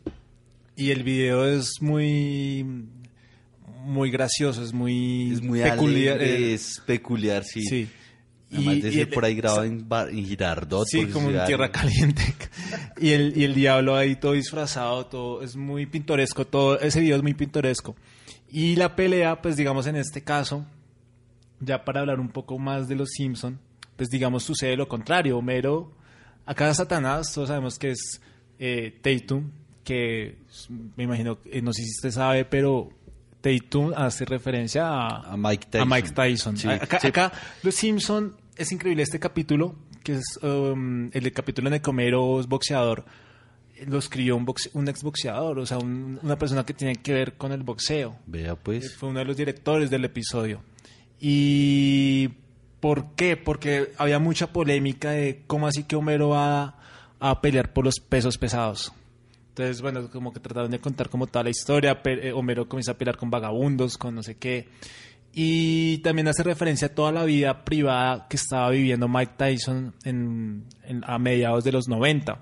Y 0.75 0.91
el 0.91 1.03
video 1.03 1.45
es 1.45 1.81
muy 1.81 2.65
muy 3.83 4.11
gracioso, 4.11 4.63
es 4.63 4.73
muy, 4.73 5.31
Es 5.33 5.41
muy 5.41 5.61
peculiar. 5.61 6.17
alegre, 6.17 6.49
eh, 6.49 6.53
es 6.53 6.81
peculiar, 6.85 7.43
sí. 7.45 7.61
sí. 7.63 7.87
Además 8.51 8.75
Y- 8.77 8.81
de 8.81 8.89
y 8.89 8.91
ser 8.93 9.01
el- 9.07 9.13
por 9.13 9.25
ahí 9.25 9.35
grabado 9.35 9.63
en, 9.63 9.85
en 10.11 10.25
Girardot. 10.25 10.87
Sí, 10.87 11.05
como 11.07 11.29
en 11.29 11.45
tierra 11.45 11.71
caliente. 11.71 12.21
Y 12.99 13.11
el, 13.11 13.37
y 13.37 13.43
el 13.43 13.53
diablo 13.53 13.95
ahí 13.95 14.15
todo 14.15 14.31
disfrazado, 14.33 15.05
todo 15.05 15.41
es 15.43 15.55
muy 15.55 15.85
pintoresco, 15.85 16.45
todo 16.47 16.79
ese 16.79 16.99
video 16.99 17.15
es 17.17 17.23
muy 17.23 17.33
pintoresco. 17.33 17.95
Y 18.51 18.75
la 18.75 18.95
pelea, 18.95 19.41
pues 19.41 19.55
digamos 19.55 19.85
en 19.87 19.95
este 19.97 20.23
caso, 20.23 20.65
ya 21.59 21.85
para 21.85 21.99
hablar 22.01 22.19
un 22.19 22.29
poco 22.29 22.57
más 22.57 22.87
de 22.87 22.95
los 22.95 23.09
Simpson, 23.11 23.59
pues 23.97 24.09
digamos 24.09 24.43
sucede 24.43 24.77
lo 24.77 24.87
contrario. 24.87 25.37
Homero, 25.37 25.91
acá 26.45 26.73
Satanás, 26.73 27.33
todos 27.33 27.49
sabemos 27.49 27.77
que 27.77 27.91
es 27.91 28.21
eh, 28.59 28.97
Tatum, 29.01 29.51
que 29.83 30.37
me 30.95 31.03
imagino, 31.03 31.39
eh, 31.51 31.61
no 31.61 31.73
sé 31.73 31.83
si 31.83 31.89
usted 31.91 32.11
sabe, 32.11 32.45
pero 32.45 32.89
Tatum 33.41 33.91
hace 33.95 34.23
referencia 34.25 34.87
a, 34.87 35.33
A 35.33 35.37
Mike 35.37 35.67
a 35.67 35.69
Tyson. 35.71 35.89
Mike 35.89 36.09
Tyson. 36.11 36.57
Sí. 36.57 36.67
Acá, 36.69 36.99
Sí. 36.99 37.07
acá 37.07 37.31
los 37.63 37.75
Simpson 37.75 38.35
es 38.55 38.71
increíble 38.71 39.03
este 39.03 39.19
capítulo, 39.19 39.75
que 40.03 40.13
es 40.13 40.39
um, 40.41 41.09
el 41.13 41.31
capítulo 41.33 41.67
en 41.67 41.75
el 41.75 41.81
que 41.81 41.89
Homero 41.89 42.39
es 42.39 42.47
boxeador. 42.47 43.05
Lo 43.85 43.99
escribió 43.99 44.35
un, 44.35 44.45
boxe- 44.47 44.71
un 44.73 44.87
exboxeador, 44.87 45.59
o 45.59 45.65
sea, 45.65 45.77
un- 45.77 46.19
una 46.23 46.35
persona 46.37 46.65
que 46.65 46.73
tiene 46.73 46.95
que 46.95 47.13
ver 47.13 47.33
con 47.37 47.51
el 47.51 47.61
boxeo. 47.61 48.17
Vea 48.25 48.55
pues. 48.55 48.95
Fue 48.95 49.09
uno 49.09 49.19
de 49.19 49.25
los 49.25 49.37
directores 49.37 49.89
del 49.91 50.03
episodio. 50.05 50.61
¿Y 51.19 52.29
por 52.79 53.15
qué? 53.15 53.37
Porque 53.37 53.91
había 53.97 54.19
mucha 54.19 54.47
polémica 54.47 55.11
de 55.11 55.43
cómo 55.47 55.67
así 55.67 55.83
que 55.83 55.95
Homero 55.95 56.29
va 56.29 56.75
a 57.19 57.41
pelear 57.41 57.73
por 57.73 57.85
los 57.85 57.99
pesos 57.99 58.37
pesados. 58.37 58.93
Entonces, 59.49 59.81
bueno, 59.81 60.09
como 60.11 60.31
que 60.33 60.39
trataron 60.39 60.69
de 60.69 60.79
contar 60.79 61.09
como 61.09 61.25
toda 61.27 61.43
la 61.43 61.49
historia. 61.49 62.03
pe- 62.03 62.27
eh, 62.27 62.33
Homero 62.33 62.69
comienza 62.69 62.91
a 62.91 62.97
pelear 62.97 63.17
con 63.17 63.31
vagabundos, 63.31 63.97
con 63.97 64.13
no 64.13 64.21
sé 64.21 64.35
qué. 64.37 64.67
Y 65.33 65.97
también 65.99 66.27
hace 66.27 66.43
referencia 66.43 66.87
a 66.87 66.93
toda 66.95 67.11
la 67.11 67.23
vida 67.23 67.63
privada 67.65 68.27
que 68.29 68.37
estaba 68.37 68.69
viviendo 68.69 69.07
Mike 69.07 69.33
Tyson 69.37 69.93
en, 70.03 70.63
en- 70.83 71.03
a 71.05 71.17
mediados 71.19 71.63
de 71.63 71.71
los 71.71 71.87
90. 71.87 72.39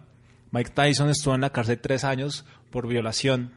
Mike 0.52 0.72
Tyson 0.72 1.10
estuvo 1.10 1.36
en 1.36 1.42
la 1.42 1.50
cárcel 1.52 1.80
tres 1.80 2.04
años 2.04 2.46
por 2.70 2.88
violación 2.88 3.52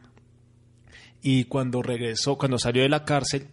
y 1.23 1.45
cuando 1.45 1.83
regresó, 1.83 2.38
cuando 2.38 2.59
salió 2.59 2.83
de 2.83 2.88
la 2.88 3.05
cárcel, 3.05 3.49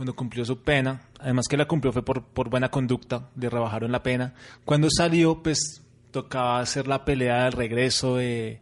cuando 0.00 0.16
cumplió 0.16 0.46
su 0.46 0.62
pena, 0.62 1.02
además 1.18 1.44
que 1.46 1.58
la 1.58 1.66
cumplió 1.68 1.92
fue 1.92 2.02
por, 2.02 2.24
por 2.24 2.48
buena 2.48 2.70
conducta, 2.70 3.28
le 3.36 3.50
rebajaron 3.50 3.92
la 3.92 4.02
pena, 4.02 4.32
cuando 4.64 4.88
salió 4.90 5.42
pues 5.42 5.82
tocaba 6.10 6.58
hacer 6.58 6.88
la 6.88 7.04
pelea 7.04 7.44
del 7.44 7.52
regreso 7.52 8.16
de, 8.16 8.60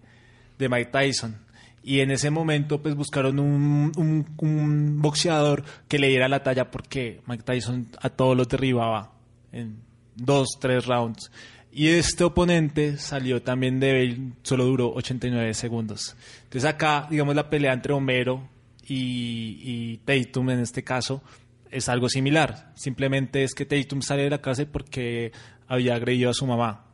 de 0.59 0.68
Mike 0.68 0.90
Tyson. 0.90 1.37
Y 1.85 2.01
en 2.01 2.11
ese 2.11 2.31
momento 2.31 2.83
pues 2.83 2.96
buscaron 2.96 3.38
un, 3.38 3.92
un- 3.96 4.27
un 4.38 5.01
boxeador 5.01 5.62
que 5.87 6.01
le 6.01 6.09
diera 6.09 6.27
la 6.27 6.42
talla 6.42 6.72
porque 6.72 7.20
Mike 7.29 7.44
Tyson 7.44 7.87
a 8.03 8.09
todos 8.11 8.37
los 8.37 8.48
derribaba 8.48 9.12
en 9.53 9.77
dos, 10.16 10.48
tres 10.61 10.87
rounds. 10.87 11.31
Y 11.70 11.87
este 11.90 12.24
oponente 12.24 12.96
salió 12.98 13.42
también 13.42 13.79
débil, 13.79 14.33
solo 14.42 14.64
duró 14.64 14.90
89 14.92 15.55
segundos. 15.55 16.16
Entonces 16.42 16.68
acá, 16.68 17.07
digamos, 17.09 17.37
la 17.37 17.48
pelea 17.48 17.74
entre 17.74 17.92
Homero 17.92 18.42
y, 18.88 19.61
y 19.62 19.96
Tatum 19.98 20.51
en 20.51 20.61
este 20.61 20.83
caso 20.83 21.22
es 21.70 21.88
algo 21.88 22.09
similar. 22.09 22.72
Simplemente 22.77 23.44
es 23.44 23.55
que 23.55 23.66
Tatum 23.66 24.03
sale 24.03 24.22
de 24.22 24.31
la 24.31 24.40
cárcel 24.40 24.66
porque 24.66 25.33
había 25.66 25.94
agredido 25.94 26.31
a 26.31 26.35
su 26.35 26.46
mamá. 26.46 26.87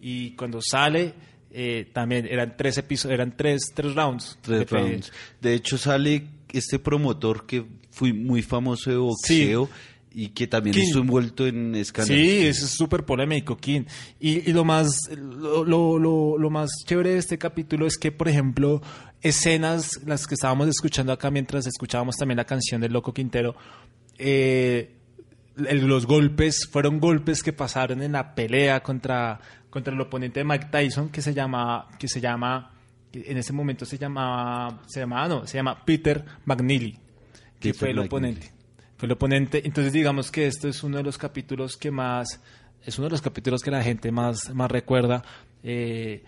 Y 0.00 0.32
cuando 0.36 0.60
sale, 0.62 1.14
eh, 1.50 1.90
también 1.92 2.26
eran 2.26 2.56
tres 2.56 2.78
episodios, 2.78 3.14
eran 3.14 3.36
tres, 3.36 3.72
tres 3.74 3.94
rounds. 3.94 4.38
Tres 4.42 4.60
de 4.60 4.66
pelea. 4.66 4.84
rounds. 4.84 5.12
De 5.40 5.54
hecho, 5.54 5.78
sale 5.78 6.26
este 6.52 6.78
promotor 6.78 7.46
que 7.46 7.64
fue 7.90 8.12
muy 8.12 8.42
famoso 8.42 8.90
de 8.90 8.96
boxeo 8.96 9.68
y 10.20 10.30
que 10.30 10.46
también 10.48 10.74
King. 10.74 10.82
estuvo 10.82 11.02
envuelto 11.02 11.46
en 11.46 11.74
escándalos. 11.76 12.20
Sí, 12.24 12.46
es 12.46 12.58
súper 12.70 13.04
polémico, 13.04 13.56
King. 13.56 13.82
Y, 14.18 14.50
y 14.50 14.52
lo 14.52 14.64
más 14.64 15.08
lo, 15.16 15.62
lo- 15.64 15.98
lo- 15.98 16.36
lo 16.38 16.50
más 16.50 16.70
chévere 16.86 17.10
de 17.10 17.18
este 17.18 17.38
capítulo 17.38 17.86
es 17.86 17.96
que, 17.98 18.10
por 18.10 18.28
ejemplo, 18.28 18.82
escenas, 19.22 20.00
las 20.06 20.26
que 20.26 20.34
estábamos 20.34 20.66
escuchando 20.68 21.12
acá 21.12 21.30
mientras 21.30 21.66
escuchábamos 21.68 22.16
también 22.16 22.36
la 22.36 22.44
canción 22.46 22.80
del 22.80 22.92
Loco 22.92 23.12
Quintero, 23.14 23.54
eh, 24.18 24.96
el- 25.68 25.86
los 25.86 26.06
golpes 26.06 26.66
fueron 26.70 26.98
golpes 27.00 27.42
que 27.42 27.52
pasaron 27.52 28.02
en 28.02 28.12
la 28.12 28.34
pelea 28.34 28.80
contra, 28.82 29.40
contra 29.70 29.92
el 29.94 30.00
oponente 30.00 30.40
de 30.40 30.44
Mike 30.44 30.66
Tyson, 30.70 31.10
que 31.10 31.22
se 31.22 31.34
llama, 31.34 31.88
que 31.98 32.08
se 32.08 32.20
llama, 32.20 32.72
en 33.12 33.36
ese 33.38 33.52
momento 33.52 33.84
se 33.84 33.98
llamaba, 33.98 34.82
se 34.88 35.00
llamaba, 35.00 35.28
no, 35.28 35.46
se 35.46 35.56
llama 35.58 35.84
Peter 35.84 36.24
McNeely, 36.44 36.92
que 37.60 37.70
Peter 37.72 37.74
fue 37.74 37.90
el 37.90 37.96
McNeely. 37.96 38.06
oponente. 38.08 38.57
Fue 38.98 39.06
el 39.06 39.12
oponente. 39.12 39.62
Entonces 39.64 39.92
digamos 39.92 40.30
que 40.30 40.46
esto 40.46 40.68
es 40.68 40.82
uno 40.82 40.98
de 40.98 41.04
los 41.04 41.16
capítulos 41.16 41.76
que 41.76 41.90
más, 41.90 42.40
es 42.84 42.98
uno 42.98 43.06
de 43.06 43.12
los 43.12 43.22
capítulos 43.22 43.62
que 43.62 43.70
la 43.70 43.82
gente 43.82 44.10
más, 44.12 44.52
más 44.52 44.70
recuerda. 44.70 45.24
Eh, 45.62 46.24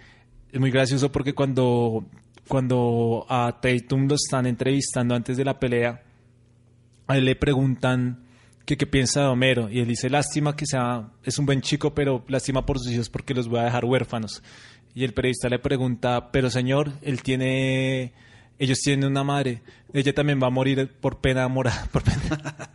es 0.52 0.60
muy 0.60 0.70
gracioso 0.70 1.10
porque 1.10 1.34
cuando, 1.34 2.06
cuando 2.48 3.26
a 3.28 3.58
Tatum 3.60 4.06
lo 4.08 4.14
están 4.14 4.46
entrevistando 4.46 5.14
antes 5.14 5.36
de 5.36 5.44
la 5.44 5.58
pelea, 5.58 6.02
a 7.08 7.18
él 7.18 7.24
le 7.24 7.34
preguntan 7.34 8.24
que 8.64 8.76
qué 8.76 8.86
piensa 8.86 9.22
de 9.22 9.26
Homero 9.26 9.68
y 9.68 9.80
él 9.80 9.88
dice, 9.88 10.08
lástima 10.08 10.54
que 10.54 10.64
sea, 10.64 11.10
es 11.24 11.38
un 11.38 11.46
buen 11.46 11.60
chico, 11.60 11.92
pero 11.92 12.24
lástima 12.28 12.64
por 12.64 12.78
sus 12.78 12.92
hijos 12.92 13.10
porque 13.10 13.34
los 13.34 13.48
voy 13.48 13.58
a 13.58 13.64
dejar 13.64 13.84
huérfanos. 13.84 14.44
Y 14.94 15.02
el 15.02 15.12
periodista 15.12 15.48
le 15.48 15.58
pregunta, 15.58 16.30
pero 16.30 16.50
señor, 16.50 16.92
él 17.02 17.22
tiene, 17.22 18.12
ellos 18.60 18.80
tienen 18.80 19.10
una 19.10 19.24
madre, 19.24 19.62
ella 19.94 20.14
también 20.14 20.40
va 20.40 20.48
a 20.48 20.50
morir 20.50 20.86
por 21.00 21.18
pena 21.20 21.48
moral, 21.48 21.88
por 21.92 22.02
pena. 22.02 22.70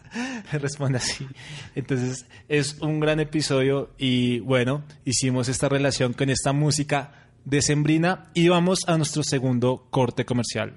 Responde 0.52 0.98
así. 0.98 1.28
Entonces 1.76 2.26
es 2.50 2.78
un 2.82 3.00
gran 3.00 3.19
episodio 3.19 3.91
y 3.98 4.39
bueno, 4.39 4.84
hicimos 5.06 5.48
esta 5.48 5.69
relación 5.69 6.13
con 6.13 6.32
esta 6.32 6.54
música 6.54 7.30
decembrina 7.45 8.32
y 8.34 8.48
vamos 8.50 8.80
a 8.88 8.98
nuestro 8.98 9.21
segundo 9.21 9.88
corte 9.91 10.26
comercial. 10.26 10.74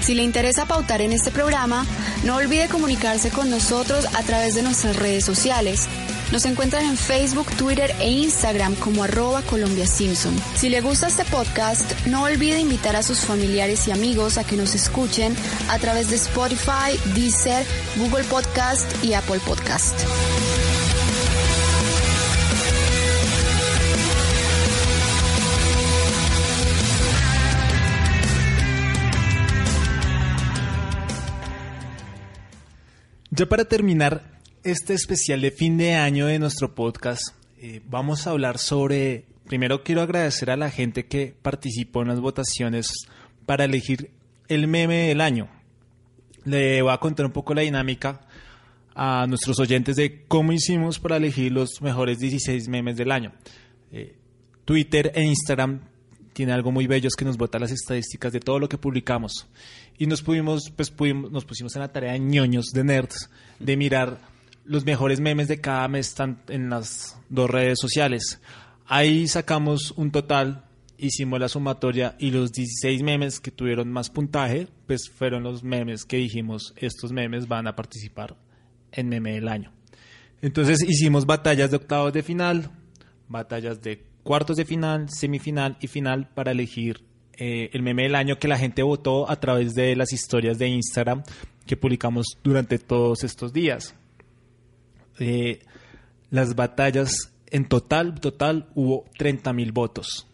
Si 0.00 0.14
le 0.14 0.22
interesa 0.22 0.66
pautar 0.66 1.00
en 1.00 1.10
este 1.10 1.32
programa, 1.32 1.84
no 2.24 2.36
olvide 2.36 2.68
comunicarse 2.68 3.30
con 3.30 3.50
nosotros 3.50 4.06
a 4.14 4.22
través 4.22 4.54
de 4.54 4.62
nuestras 4.62 4.94
redes 4.94 5.24
sociales. 5.24 5.88
Nos 6.32 6.44
encuentran 6.44 6.84
en 6.84 6.96
Facebook, 6.96 7.46
Twitter 7.56 7.94
e 8.00 8.10
Instagram 8.10 8.74
como 8.76 9.04
arroba 9.04 9.42
Colombia 9.42 9.86
Simpson. 9.86 10.34
Si 10.56 10.68
le 10.68 10.80
gusta 10.80 11.06
este 11.06 11.24
podcast, 11.24 12.06
no 12.06 12.24
olvide 12.24 12.58
invitar 12.58 12.96
a 12.96 13.02
sus 13.02 13.20
familiares 13.20 13.86
y 13.88 13.92
amigos 13.92 14.36
a 14.36 14.44
que 14.44 14.56
nos 14.56 14.74
escuchen 14.74 15.34
a 15.70 15.78
través 15.78 16.10
de 16.10 16.16
Spotify, 16.16 16.98
Deezer, 17.14 17.64
Google 17.96 18.24
Podcast 18.24 19.04
y 19.04 19.14
Apple 19.14 19.40
Podcast. 19.46 19.98
Ya 33.30 33.44
para 33.46 33.64
terminar 33.66 34.35
este 34.66 34.94
especial 34.94 35.40
de 35.42 35.52
fin 35.52 35.78
de 35.78 35.94
año 35.94 36.26
de 36.26 36.40
nuestro 36.40 36.74
podcast, 36.74 37.22
eh, 37.58 37.80
vamos 37.86 38.26
a 38.26 38.30
hablar 38.30 38.58
sobre, 38.58 39.26
primero 39.46 39.84
quiero 39.84 40.02
agradecer 40.02 40.50
a 40.50 40.56
la 40.56 40.70
gente 40.70 41.06
que 41.06 41.36
participó 41.40 42.02
en 42.02 42.08
las 42.08 42.18
votaciones 42.18 42.88
para 43.46 43.64
elegir 43.64 44.10
el 44.48 44.66
meme 44.66 45.06
del 45.06 45.20
año. 45.20 45.48
Le 46.44 46.82
voy 46.82 46.92
a 46.92 46.98
contar 46.98 47.26
un 47.26 47.32
poco 47.32 47.54
la 47.54 47.62
dinámica 47.62 48.26
a 48.92 49.26
nuestros 49.28 49.60
oyentes 49.60 49.94
de 49.94 50.24
cómo 50.26 50.52
hicimos 50.52 50.98
para 50.98 51.18
elegir 51.18 51.52
los 51.52 51.80
mejores 51.80 52.18
16 52.18 52.66
memes 52.66 52.96
del 52.96 53.12
año. 53.12 53.34
Eh, 53.92 54.16
Twitter 54.64 55.12
e 55.14 55.22
Instagram 55.22 55.80
tiene 56.32 56.52
algo 56.52 56.72
muy 56.72 56.88
bello, 56.88 57.06
es 57.06 57.14
que 57.14 57.24
nos 57.24 57.36
bota 57.36 57.60
las 57.60 57.70
estadísticas 57.70 58.32
de 58.32 58.40
todo 58.40 58.58
lo 58.58 58.68
que 58.68 58.78
publicamos. 58.78 59.46
Y 59.96 60.08
nos 60.08 60.22
pudimos, 60.22 60.72
pues 60.74 60.90
pudimos, 60.90 61.30
nos 61.30 61.44
pusimos 61.44 61.76
en 61.76 61.82
la 61.82 61.92
tarea 61.92 62.14
de 62.14 62.18
ñoños, 62.18 62.72
de 62.72 62.82
nerds, 62.82 63.30
de 63.60 63.76
mirar 63.76 64.34
los 64.66 64.84
mejores 64.84 65.20
memes 65.20 65.48
de 65.48 65.60
cada 65.60 65.86
mes 65.88 66.14
tan- 66.14 66.42
en 66.48 66.70
las 66.70 67.18
dos 67.28 67.48
redes 67.50 67.78
sociales. 67.80 68.40
Ahí 68.86 69.26
sacamos 69.28 69.92
un 69.96 70.10
total, 70.10 70.64
hicimos 70.98 71.40
la 71.40 71.48
sumatoria 71.48 72.16
y 72.18 72.30
los 72.30 72.52
16 72.52 73.02
memes 73.02 73.40
que 73.40 73.50
tuvieron 73.50 73.90
más 73.92 74.10
puntaje, 74.10 74.68
pues 74.86 75.10
fueron 75.10 75.42
los 75.42 75.62
memes 75.64 76.04
que 76.04 76.16
dijimos, 76.18 76.72
estos 76.76 77.12
memes 77.12 77.48
van 77.48 77.66
a 77.66 77.76
participar 77.76 78.36
en 78.92 79.08
meme 79.08 79.32
del 79.32 79.48
año. 79.48 79.72
Entonces 80.42 80.82
hicimos 80.82 81.26
batallas 81.26 81.70
de 81.70 81.76
octavos 81.76 82.12
de 82.12 82.22
final, 82.22 82.70
batallas 83.28 83.80
de 83.82 84.04
cuartos 84.22 84.56
de 84.56 84.64
final, 84.64 85.08
semifinal 85.10 85.76
y 85.80 85.86
final 85.88 86.28
para 86.34 86.52
elegir 86.52 87.02
eh, 87.38 87.70
el 87.72 87.82
meme 87.82 88.04
del 88.04 88.14
año 88.14 88.38
que 88.38 88.48
la 88.48 88.58
gente 88.58 88.82
votó 88.82 89.28
a 89.30 89.38
través 89.40 89.74
de 89.74 89.94
las 89.96 90.12
historias 90.12 90.58
de 90.58 90.68
Instagram 90.68 91.22
que 91.66 91.76
publicamos 91.76 92.26
durante 92.42 92.78
todos 92.78 93.24
estos 93.24 93.52
días. 93.52 93.94
Eh, 95.18 95.60
las 96.30 96.54
batallas 96.54 97.32
en 97.50 97.66
total, 97.66 98.20
total 98.20 98.68
hubo 98.74 99.04
30 99.18 99.52
mil 99.52 99.72
votos 99.72 100.26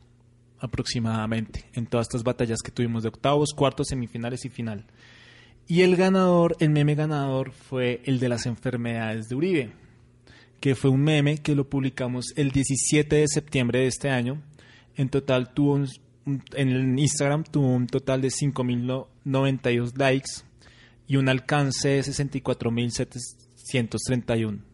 aproximadamente 0.59 1.65
en 1.75 1.87
todas 1.87 2.07
estas 2.07 2.23
batallas 2.23 2.61
que 2.63 2.71
tuvimos 2.71 3.03
de 3.03 3.09
octavos, 3.09 3.53
cuartos, 3.55 3.89
semifinales 3.89 4.45
y 4.45 4.49
final. 4.49 4.87
Y 5.67 5.83
el 5.83 5.97
ganador, 5.97 6.57
el 6.61 6.71
meme 6.71 6.95
ganador 6.95 7.53
fue 7.53 8.01
el 8.05 8.19
de 8.19 8.29
las 8.29 8.47
enfermedades 8.47 9.29
de 9.29 9.35
Uribe, 9.35 9.73
que 10.61 10.75
fue 10.75 10.91
un 10.91 11.03
meme 11.03 11.39
que 11.39 11.55
lo 11.55 11.69
publicamos 11.69 12.33
el 12.37 12.51
17 12.51 13.17
de 13.17 13.29
septiembre 13.29 13.81
de 13.81 13.87
este 13.87 14.11
año. 14.11 14.43
En 14.97 15.09
total 15.09 15.53
tuvo 15.53 15.79
en 16.55 16.99
Instagram 16.99 17.45
tuvo 17.45 17.69
un 17.69 17.87
total 17.87 18.23
de 18.23 18.29
5.092 18.29 19.97
likes 19.97 20.31
y 21.07 21.17
un 21.17 21.29
alcance 21.29 21.89
de 21.89 22.01
64.731. 22.01 24.72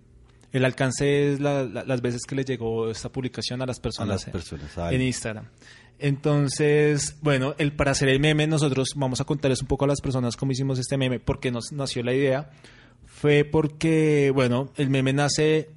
El 0.52 0.64
alcance 0.64 1.32
es 1.32 1.40
la- 1.40 1.64
la- 1.64 1.84
las 1.84 2.00
veces 2.00 2.22
que 2.26 2.34
le 2.34 2.44
llegó 2.44 2.90
esta 2.90 3.10
publicación 3.10 3.60
a 3.62 3.66
las 3.66 3.80
personas, 3.80 4.08
las 4.08 4.26
en- 4.26 4.32
personas, 4.32 4.76
en 4.92 5.00
ya. 5.00 5.04
Instagram. 5.06 5.46
Entonces, 5.98 7.16
bueno, 7.22 7.54
el, 7.58 7.72
para 7.72 7.90
hacer 7.90 8.08
el 8.08 8.20
meme, 8.20 8.46
nosotros 8.46 8.90
vamos 8.96 9.20
a 9.20 9.24
contarles 9.24 9.60
un 9.62 9.68
poco 9.68 9.84
a 9.84 9.88
las 9.88 10.00
personas 10.00 10.36
cómo 10.36 10.52
hicimos 10.52 10.78
este 10.78 10.96
meme, 10.96 11.20
por 11.20 11.38
qué 11.40 11.50
nos 11.50 11.72
nació 11.72 12.02
la 12.02 12.14
idea. 12.14 12.50
Fue 13.04 13.44
porque, 13.44 14.30
bueno, 14.34 14.70
el 14.76 14.90
meme 14.90 15.12
nace, 15.12 15.70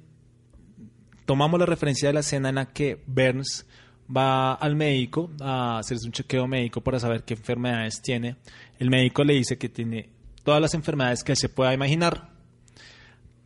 tomamos 1.26 1.58
la 1.60 1.66
referencia 1.66 2.08
de 2.08 2.14
la 2.14 2.20
escena 2.20 2.48
en 2.50 2.54
la 2.56 2.66
que 2.72 3.02
Burns 3.06 3.66
va 4.14 4.54
al 4.54 4.76
médico 4.76 5.30
a 5.40 5.78
hacerse 5.78 6.06
un 6.06 6.12
chequeo 6.12 6.46
médico 6.46 6.80
para 6.82 6.98
saber 7.00 7.24
qué 7.24 7.34
enfermedades 7.34 8.00
tiene. 8.02 8.36
El 8.78 8.90
médico 8.90 9.24
le 9.24 9.34
dice 9.34 9.58
que 9.58 9.68
tiene 9.68 10.10
todas 10.44 10.60
las 10.60 10.74
enfermedades 10.74 11.24
que 11.24 11.36
se 11.36 11.48
pueda 11.48 11.72
imaginar, 11.74 12.31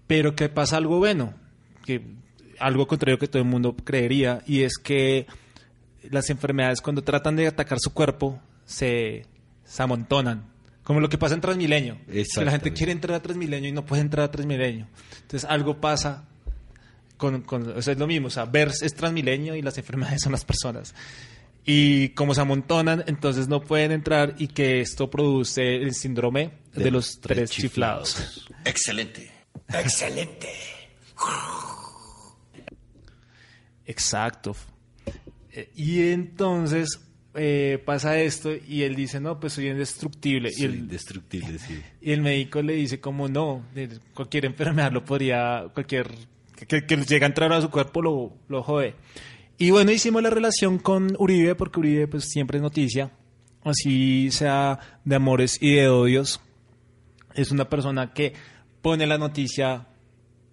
pero 0.07 0.35
que 0.35 0.49
pasa 0.49 0.77
algo 0.77 0.99
bueno, 0.99 1.35
que 1.85 2.03
algo 2.59 2.87
contrario 2.87 3.19
que 3.19 3.29
todo 3.29 3.43
el 3.43 3.49
mundo 3.49 3.77
creería, 3.77 4.43
y 4.47 4.63
es 4.63 4.79
que 4.79 5.27
las 6.11 6.31
enfermedades 6.31 6.81
cuando 6.81 7.03
tratan 7.03 7.37
de 7.37 7.47
atacar 7.47 7.79
su 7.81 7.93
cuerpo 7.93 8.41
se, 8.65 9.27
se 9.65 9.83
amontonan. 9.83 10.45
Como 10.83 11.01
lo 11.01 11.09
que 11.09 11.19
pasa 11.19 11.35
en 11.35 11.41
Transmilenio. 11.41 11.99
Que 12.07 12.25
la 12.45 12.53
gente 12.53 12.73
quiere 12.73 12.93
entrar 12.93 13.17
a 13.17 13.21
Transmilenio 13.23 13.69
y 13.69 13.73
no 13.73 13.85
puede 13.85 14.03
entrar 14.03 14.27
a 14.27 14.31
Transmilenio. 14.31 14.87
Entonces 15.23 15.45
algo 15.51 15.81
pasa 15.81 16.29
con, 17.17 17.43
con- 17.43 17.77
o 17.77 17.83
sea, 17.83 17.95
es 17.95 17.99
lo 17.99 18.07
mismo. 18.07 18.29
O 18.29 18.31
sea, 18.31 18.45
VERS 18.45 18.83
es 18.83 18.95
Transmilenio 18.95 19.57
y 19.57 19.63
las 19.63 19.77
enfermedades 19.79 20.23
son 20.23 20.31
las 20.31 20.45
personas. 20.45 20.95
Y 21.65 22.11
como 22.11 22.33
se 22.37 22.41
amontonan, 22.43 23.03
entonces 23.09 23.49
no 23.49 23.61
pueden 23.63 23.91
entrar 23.91 24.37
y 24.39 24.47
que 24.47 24.81
esto 24.81 25.11
produce 25.11 25.75
el 25.75 25.93
síndrome 25.95 26.53
de, 26.73 26.93
los 26.93 27.19
tres 27.21 27.51
chiflados. 27.51 28.49
Excelente. 28.65 29.33
Excelente. 29.69 30.49
Exacto. 33.87 34.57
Eh, 35.53 35.71
Y 35.75 36.11
entonces 36.11 37.01
eh, 37.35 37.83
pasa 37.85 38.19
esto 38.19 38.51
y 38.55 38.83
él 38.83 38.95
dice, 38.95 39.21
no, 39.21 39.39
pues 39.39 39.55
soy 39.55 39.69
indestructible. 39.69 40.51
y, 40.57 40.65
el, 40.65 40.75
indestructible, 40.75 41.59
sí. 41.67 41.83
y 42.01 42.13
el 42.13 42.23
médico 42.23 42.63
le 42.63 42.75
dice, 42.75 43.01
como 43.01 43.29
no, 43.29 43.65
cualquier 44.15 44.47
enfermedad 44.47 44.93
lo 44.93 45.05
podría, 45.05 45.67
cualquier 45.73 46.11
que, 46.57 46.67
que, 46.67 46.87
que 46.87 46.97
llega 46.97 47.27
a 47.27 47.29
entrar 47.29 47.53
a 47.53 47.61
su 47.61 47.71
cuerpo 47.71 48.01
lo, 48.03 48.33
lo 48.49 48.63
jode. 48.63 48.95
Y 49.59 49.71
bueno, 49.71 49.91
hicimos 49.93 50.23
la 50.23 50.31
relación 50.31 50.79
con 50.79 51.15
Uribe, 51.19 51.55
porque 51.55 51.81
Uribe 51.81 52.09
pues 52.09 52.25
siempre 52.25 52.59
es 52.59 52.63
noticia, 52.63 53.11
así 53.65 54.31
sea 54.31 55.01
de 55.05 55.17
amores 55.17 55.59
y 55.61 55.75
de 55.75 55.89
odios. 55.89 56.41
Es 57.35 57.51
una 57.51 57.69
persona 57.69 58.13
que 58.15 58.33
pone 58.87 59.05
la 59.05 59.19
noticia, 59.19 59.85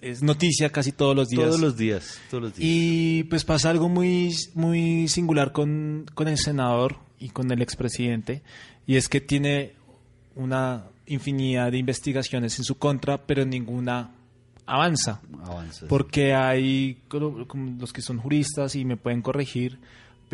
es 0.01 0.23
noticia 0.23 0.71
casi 0.71 0.91
todos 0.91 1.15
los 1.15 1.29
días. 1.29 1.45
Todos 1.45 1.59
los 1.59 1.77
días, 1.77 2.19
todos 2.31 2.43
los 2.45 2.55
días. 2.55 2.67
Y 2.67 3.25
pues 3.25 3.43
pasa 3.43 3.69
algo 3.69 3.89
muy, 3.89 4.33
muy 4.55 5.07
singular 5.07 5.51
con, 5.51 6.07
con 6.15 6.27
el 6.27 6.39
senador 6.39 6.97
y 7.19 7.29
con 7.29 7.51
el 7.51 7.61
expresidente, 7.61 8.41
y 8.87 8.95
es 8.95 9.07
que 9.07 9.21
tiene 9.21 9.73
una 10.33 10.85
infinidad 11.05 11.71
de 11.71 11.77
investigaciones 11.77 12.57
en 12.57 12.65
su 12.65 12.79
contra, 12.79 13.23
pero 13.23 13.45
ninguna 13.45 14.15
avanza. 14.65 15.21
Avanza. 15.43 15.85
Porque 15.87 16.33
hay 16.33 17.03
como 17.07 17.45
los 17.79 17.93
que 17.93 18.01
son 18.01 18.17
juristas 18.17 18.75
y 18.75 18.83
me 18.83 18.97
pueden 18.97 19.21
corregir, 19.21 19.77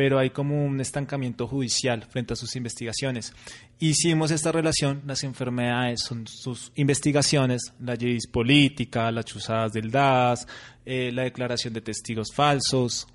pero 0.00 0.18
hay 0.18 0.30
como 0.30 0.64
un 0.64 0.80
estancamiento 0.80 1.46
judicial 1.46 2.06
frente 2.08 2.32
a 2.32 2.36
sus 2.36 2.56
investigaciones. 2.56 3.34
Hicimos 3.80 4.30
esta 4.30 4.50
relación, 4.50 5.02
las 5.04 5.24
enfermedades 5.24 6.00
son 6.00 6.26
sus 6.26 6.72
investigaciones, 6.76 7.74
la 7.78 7.96
leyes 7.96 8.26
política, 8.26 9.12
las 9.12 9.26
chuzadas 9.26 9.74
del 9.74 9.90
DAS, 9.90 10.48
eh, 10.86 11.12
la 11.12 11.24
declaración 11.24 11.74
de 11.74 11.82
testigos 11.82 12.32
falsos 12.32 13.08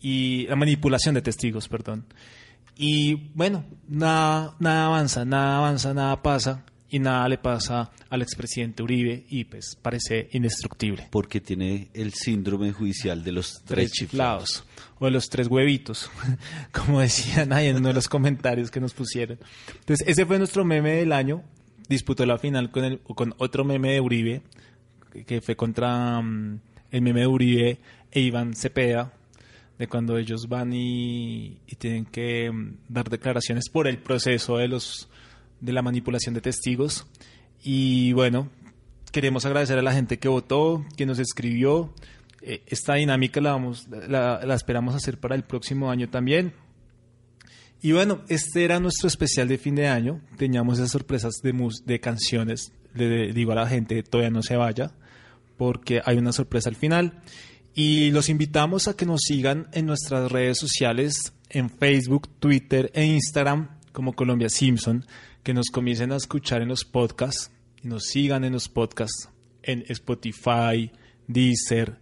y 0.00 0.46
la 0.46 0.54
manipulación 0.54 1.16
de 1.16 1.22
testigos, 1.22 1.66
perdón. 1.66 2.06
Y 2.76 3.14
bueno, 3.34 3.64
nada, 3.88 4.54
nada 4.60 4.86
avanza, 4.86 5.24
nada 5.24 5.58
avanza, 5.58 5.92
nada 5.92 6.22
pasa 6.22 6.64
y 6.92 6.98
nada 7.00 7.28
le 7.28 7.38
pasa 7.38 7.90
al 8.10 8.22
expresidente 8.22 8.82
Uribe 8.82 9.24
y 9.28 9.44
pues 9.44 9.76
parece 9.80 10.28
indestructible. 10.32 11.08
Porque 11.10 11.40
tiene 11.40 11.88
el 11.94 12.12
síndrome 12.12 12.70
judicial 12.72 13.24
de 13.24 13.32
los 13.32 13.54
Tres 13.64 13.64
tres 13.66 13.92
chiflados 13.92 14.64
o 14.98 15.06
de 15.06 15.10
los 15.10 15.28
tres 15.28 15.48
huevitos, 15.48 16.10
como 16.72 17.00
decían 17.00 17.52
ahí 17.52 17.66
en 17.68 17.76
uno 17.78 17.88
de 17.88 17.94
los 17.94 18.08
comentarios 18.08 18.70
que 18.70 18.78
nos 18.78 18.92
pusieron. 18.92 19.38
Entonces, 19.80 20.06
ese 20.06 20.26
fue 20.26 20.38
nuestro 20.38 20.64
meme 20.64 20.92
del 20.92 21.12
año. 21.12 21.42
Disputó 21.88 22.24
la 22.26 22.38
final 22.38 22.70
con, 22.70 22.84
el, 22.84 23.00
con 23.00 23.34
otro 23.38 23.64
meme 23.64 23.92
de 23.92 24.00
Uribe, 24.00 24.42
que- 25.26 25.40
fue 25.40 25.56
contra 25.56 26.20
mm, 26.20 26.60
el 26.90 27.02
meme 27.02 27.20
de 27.20 27.26
Uribe 27.26 27.78
e 28.10 28.20
Iván 28.20 28.54
Cepeda, 28.54 29.12
de 29.78 29.88
cuando 29.88 30.16
ellos 30.18 30.46
van 30.46 30.72
y, 30.74 31.58
y 31.66 31.76
tienen 31.76 32.04
que 32.04 32.50
mm, 32.52 32.76
dar 32.88 33.08
declaraciones 33.08 33.70
por 33.70 33.88
el 33.88 33.96
proceso 33.98 34.58
de 34.58 34.68
los 34.68 35.08
de 35.62 35.72
la 35.72 35.80
manipulación 35.80 36.34
de 36.34 36.42
testigos. 36.42 37.06
Y 37.62 38.12
bueno, 38.12 38.50
queremos 39.12 39.46
agradecer 39.46 39.78
a 39.78 39.82
la 39.82 39.92
gente 39.94 40.18
que 40.18 40.28
votó, 40.28 40.84
que 40.96 41.06
nos 41.06 41.18
escribió. 41.18 41.94
Eh, 42.42 42.62
esta 42.66 42.94
dinámica 42.94 43.40
la, 43.40 43.52
vamos, 43.52 43.86
la, 43.88 44.44
la 44.44 44.54
esperamos 44.54 44.94
hacer 44.94 45.18
para 45.18 45.34
el 45.36 45.44
próximo 45.44 45.90
año 45.90 46.10
también. 46.10 46.52
Y 47.80 47.92
bueno, 47.92 48.20
este 48.28 48.64
era 48.64 48.78
nuestro 48.80 49.08
especial 49.08 49.48
de 49.48 49.58
fin 49.58 49.74
de 49.74 49.88
año. 49.88 50.20
Teníamos 50.36 50.78
esas 50.78 50.90
sorpresas 50.90 51.34
de, 51.42 51.52
mus- 51.52 51.84
de 51.84 51.98
canciones. 52.00 52.72
Le 52.94 53.32
digo 53.32 53.52
a 53.52 53.56
la 53.56 53.66
gente, 53.66 54.02
todavía 54.02 54.30
no 54.30 54.42
se 54.42 54.56
vaya, 54.56 54.92
porque 55.56 56.02
hay 56.04 56.18
una 56.18 56.32
sorpresa 56.32 56.68
al 56.68 56.76
final. 56.76 57.22
Y 57.74 58.10
los 58.10 58.28
invitamos 58.28 58.86
a 58.86 58.94
que 58.94 59.06
nos 59.06 59.22
sigan 59.22 59.68
en 59.72 59.86
nuestras 59.86 60.30
redes 60.30 60.58
sociales, 60.58 61.32
en 61.48 61.70
Facebook, 61.70 62.28
Twitter 62.38 62.90
e 62.94 63.04
Instagram, 63.06 63.78
como 63.92 64.12
Colombia 64.12 64.48
Simpson, 64.48 65.04
que 65.42 65.54
nos 65.54 65.68
comiencen 65.70 66.12
a 66.12 66.16
escuchar 66.16 66.62
en 66.62 66.68
los 66.68 66.84
podcasts 66.84 67.50
y 67.82 67.88
nos 67.88 68.04
sigan 68.04 68.44
en 68.44 68.52
los 68.52 68.68
podcasts 68.68 69.28
en 69.62 69.84
Spotify, 69.88 70.90
Deezer, 71.26 71.98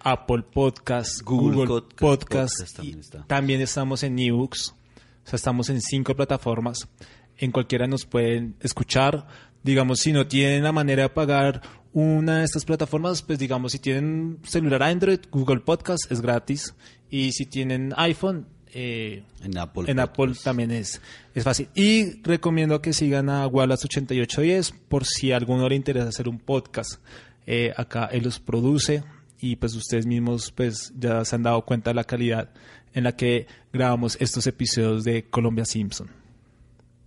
Apple 0.00 0.42
Podcasts, 0.52 1.22
Google 1.22 1.66
Google, 1.66 1.82
Podcast- 1.82 1.96
Podcasts. 2.00 2.56
Podcast 2.62 2.76
también 2.76 2.96
y 2.96 3.00
está. 3.00 3.24
también 3.26 3.60
estamos 3.60 4.02
en 4.02 4.18
ebooks, 4.18 4.70
o 4.70 5.28
sea, 5.28 5.36
estamos 5.36 5.68
en 5.70 5.80
cinco 5.80 6.14
plataformas. 6.14 6.88
En 7.36 7.52
cualquiera 7.52 7.86
nos 7.86 8.04
pueden 8.04 8.56
escuchar. 8.60 9.26
Digamos, 9.62 10.00
si 10.00 10.12
no 10.12 10.26
tienen 10.26 10.64
la 10.64 10.72
manera 10.72 11.04
de 11.04 11.08
pagar 11.10 11.62
una 11.92 12.38
de 12.38 12.44
estas 12.44 12.64
plataformas, 12.64 13.22
pues 13.22 13.38
digamos, 13.38 13.72
si 13.72 13.78
tienen 13.78 14.38
celular 14.44 14.82
Android, 14.82 15.20
Google 15.30 15.60
Podcast 15.60 16.10
es 16.10 16.20
gratis. 16.20 16.74
Y 17.10 17.32
si 17.32 17.46
tienen 17.46 17.92
iPhone, 17.96 18.46
eh, 18.72 19.22
En 19.42 19.58
Apple 19.58 19.84
en. 19.86 19.98
Apple 20.00 20.32
también 20.42 20.70
es, 20.70 21.00
es 21.34 21.44
fácil. 21.44 21.68
Y 21.74 22.20
recomiendo 22.22 22.80
que 22.80 22.92
sigan 22.92 23.28
a 23.28 23.46
Wallace8810 23.46 24.74
por 24.88 25.04
si 25.04 25.32
a 25.32 25.36
alguno 25.36 25.68
le 25.68 25.76
interesa 25.76 26.08
hacer 26.08 26.28
un 26.28 26.38
podcast. 26.38 27.00
Eh, 27.46 27.72
acá 27.76 28.06
él 28.12 28.24
los 28.24 28.40
produce 28.40 29.02
y 29.40 29.56
pues 29.56 29.74
ustedes 29.74 30.04
mismos 30.04 30.52
pues 30.52 30.92
ya 30.98 31.24
se 31.24 31.36
han 31.36 31.42
dado 31.42 31.64
cuenta 31.64 31.90
de 31.90 31.94
la 31.94 32.04
calidad 32.04 32.50
en 32.92 33.04
la 33.04 33.16
que 33.16 33.46
grabamos 33.72 34.16
estos 34.20 34.46
episodios 34.46 35.04
de 35.04 35.24
Colombia 35.24 35.64
Simpson. 35.64 36.10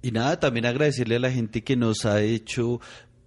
Y 0.02 0.12
nada, 0.12 0.40
también 0.40 0.66
agradecerle 0.66 1.18
a 1.18 1.20
la 1.20 1.32
gente 1.32 1.64
que 1.64 1.76
nos 1.76 2.06
ha 2.06 2.22
hecho 2.22 2.80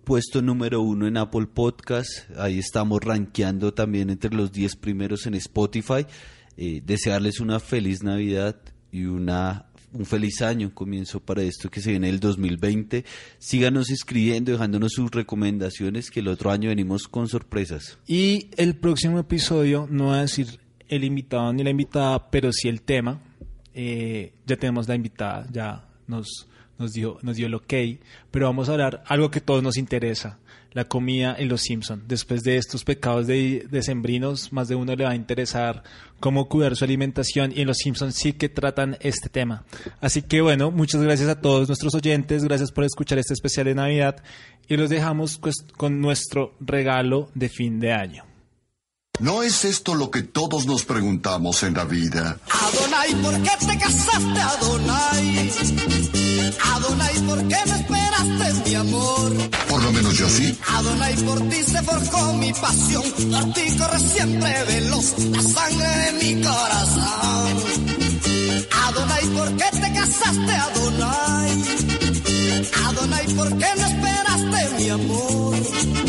puesto 0.05 0.43
número 0.43 0.81
uno 0.83 1.07
en 1.07 1.17
Apple 1.17 1.47
Podcast. 1.47 2.31
Ahí 2.37 2.59
estamos 2.59 3.01
rankeando 3.03 3.73
también 3.73 4.11
entre 4.11 4.35
los 4.35 4.53
10 4.53 4.77
primeros 4.77 5.27
en 5.27 5.35
Spotify. 5.35 6.07
Eh, 6.57 6.83
desearles 6.85 7.41
una 7.41 7.61
feliz 7.61 8.03
Navidad 8.03 8.57
y 8.93 9.05
una 9.05 9.67
un 9.95 10.05
feliz 10.05 10.43
año, 10.43 10.75
comienzo 10.75 11.21
para 11.21 11.43
esto 11.43 11.71
que 11.71 11.81
se 11.81 11.91
viene 11.91 12.09
el 12.09 12.19
2020. 12.19 13.05
Síganos 13.39 13.91
escribiendo, 13.91 14.53
dejándonos 14.53 14.93
sus 14.93 15.11
recomendaciones, 15.11 16.11
que 16.11 16.21
el 16.21 16.29
otro 16.29 16.51
año 16.51 16.69
venimos 16.69 17.07
con 17.07 17.29
sorpresas. 17.29 17.97
Y 18.07 18.51
el 18.57 18.75
próximo 18.75 19.21
episodio, 19.21 19.87
no 19.89 20.07
voy 20.07 20.17
a 20.17 20.23
decir 20.23 20.59
el 20.89 21.05
invitado 21.05 21.53
ni 21.53 21.63
la 21.63 21.71
invitada, 21.71 22.31
pero 22.31 22.53
sí 22.53 22.69
el 22.69 22.83
tema. 22.83 23.21
Eh, 23.73 24.33
ya 24.47 24.57
tenemos 24.57 24.89
la 24.89 24.97
invitada, 24.97 25.47
ya 25.51 25.89
nos, 26.07 26.49
nos, 26.79 26.93
dio, 26.93 27.19
nos 27.23 27.37
dio 27.37 27.47
el 27.47 27.55
ok, 27.55 27.75
pero 28.31 28.47
vamos 28.47 28.69
a 28.69 28.73
hablar 28.73 29.03
algo 29.07 29.31
que 29.31 29.39
a 29.39 29.45
todos 29.45 29.63
nos 29.63 29.77
interesa, 29.77 30.39
la 30.73 30.85
comida 30.87 31.35
en 31.39 31.49
Los 31.49 31.63
Simpson. 31.63 32.05
Después 32.07 32.43
de 32.43 32.57
estos 32.57 32.85
pecados 32.85 33.27
de 33.27 33.67
decembrinos, 33.71 34.53
más 34.53 34.69
de 34.69 34.75
uno 34.75 34.95
le 34.95 35.05
va 35.05 35.11
a 35.11 35.17
interesar 35.17 35.83
cómo 36.21 36.49
cuidar 36.49 36.77
su 36.77 36.85
alimentación 36.85 37.53
y 37.55 37.61
en 37.61 37.69
Los 37.69 37.79
Simpsons 37.79 38.15
sí 38.15 38.33
que 38.33 38.49
tratan 38.49 38.97
este 39.01 39.29
tema. 39.29 39.65
Así 40.01 40.23
que 40.23 40.41
bueno, 40.41 40.71
muchas 40.71 41.03
gracias 41.03 41.29
a 41.29 41.41
todos 41.41 41.69
nuestros 41.69 41.95
oyentes, 41.95 42.45
gracias 42.45 42.73
por 42.73 42.85
escuchar 42.85 43.19
este 43.19 43.35
especial 43.35 43.67
de 43.67 43.75
Navidad 43.75 44.23
y 44.69 44.77
los 44.77 44.91
dejamos 44.91 45.39
pues, 45.39 45.65
con 45.77 46.01
nuestro 46.01 46.55
regalo 46.61 47.31
de 47.35 47.49
fin 47.49 47.79
de 47.81 47.93
año. 47.93 48.25
¿No 49.21 49.45
es 49.45 49.65
esto 49.65 49.95
lo 49.95 50.11
que 50.11 50.23
todos 50.23 50.67
nos 50.67 50.85
preguntamos 50.85 51.63
en 51.63 51.75
la 51.75 51.85
vida? 51.85 52.37
Adonai, 52.51 53.15
¿por 53.23 53.41
qué 53.43 53.51
te 53.65 53.79
casaste, 53.79 54.41
Adonai? 54.41 56.24
Adonai, 56.75 57.15
¿por 57.27 57.39
qué 57.49 57.57
me 57.67 57.77
esperaste, 57.81 58.69
mi 58.69 58.75
amor? 58.75 59.33
Por 59.69 59.83
lo 59.83 59.93
menos 59.93 60.17
yo 60.17 60.29
sí. 60.29 60.59
Adonai, 60.69 61.15
por 61.25 61.41
ti 61.49 61.63
se 61.63 61.83
forjó 61.83 62.33
mi 62.35 62.53
pasión, 62.53 63.03
por 63.31 63.53
ti 63.55 63.77
corre 63.79 63.99
siempre 64.01 64.65
veloz 64.65 65.19
la 65.19 65.43
sangre 65.43 65.89
de 65.89 66.13
mi 66.13 66.43
corazón. 66.43 67.53
Adonai, 68.87 69.27
¿por 69.29 69.57
qué 69.57 69.65
te 69.73 69.93
casaste, 69.93 70.53
Adonai? 70.53 71.65
Adonai, 72.87 73.27
¿por 73.35 73.49
qué 73.59 73.67
no 73.79 73.87
esperaste, 73.87 74.75
mi 74.79 74.89
amor? 74.91 76.04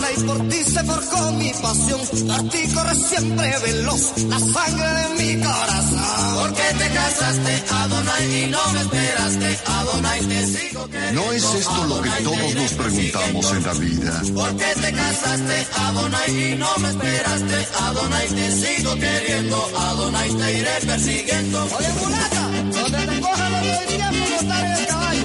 Adonai, 0.00 0.16
por 0.24 0.48
ti 0.48 0.64
se 0.64 0.82
forjó 0.84 1.32
mi 1.32 1.50
pasión, 1.50 2.00
por 2.26 2.48
ti 2.48 2.68
corre 2.72 2.94
siempre 2.94 3.54
veloz 3.66 4.12
la 4.28 4.38
sangre 4.38 4.88
de 4.88 5.08
mi 5.18 5.42
corazón. 5.44 6.34
¿Por 6.36 6.54
qué 6.54 6.74
te 6.78 6.88
casaste, 6.90 7.62
Adonai, 7.70 8.42
y 8.42 8.46
no 8.46 8.72
me 8.72 8.80
esperaste, 8.80 9.58
Adonai, 9.66 10.20
te 10.20 10.46
sigo 10.46 10.88
queriendo. 10.88 11.22
¿No 11.22 11.32
es 11.32 11.44
esto 11.44 11.84
lo 11.86 12.00
que 12.00 12.10
todos 12.22 12.54
nos 12.54 12.72
preguntamos 12.72 13.52
en 13.52 13.62
la 13.62 13.72
vida? 13.74 14.22
¿Por 14.34 14.56
qué 14.56 14.74
te 14.80 14.92
casaste, 14.92 15.66
Adonai, 15.76 16.52
y 16.52 16.56
no 16.56 16.78
me 16.78 16.88
esperaste, 16.88 17.66
Adonai, 17.80 18.28
te 18.28 18.50
sigo 18.52 18.94
queriendo, 18.94 19.70
Adonai, 19.76 20.34
te 20.34 20.58
iré 20.58 20.80
persiguiendo. 20.86 21.62
Oye, 21.64 21.92
mulata, 22.00 22.48
donde 22.72 23.06
te 23.06 23.20
coja 23.20 23.48
lo 23.50 23.58
doy 23.58 23.86
tiempo 23.86 24.30
montar 24.30 24.80
el 24.80 24.86
caballo. 24.86 25.24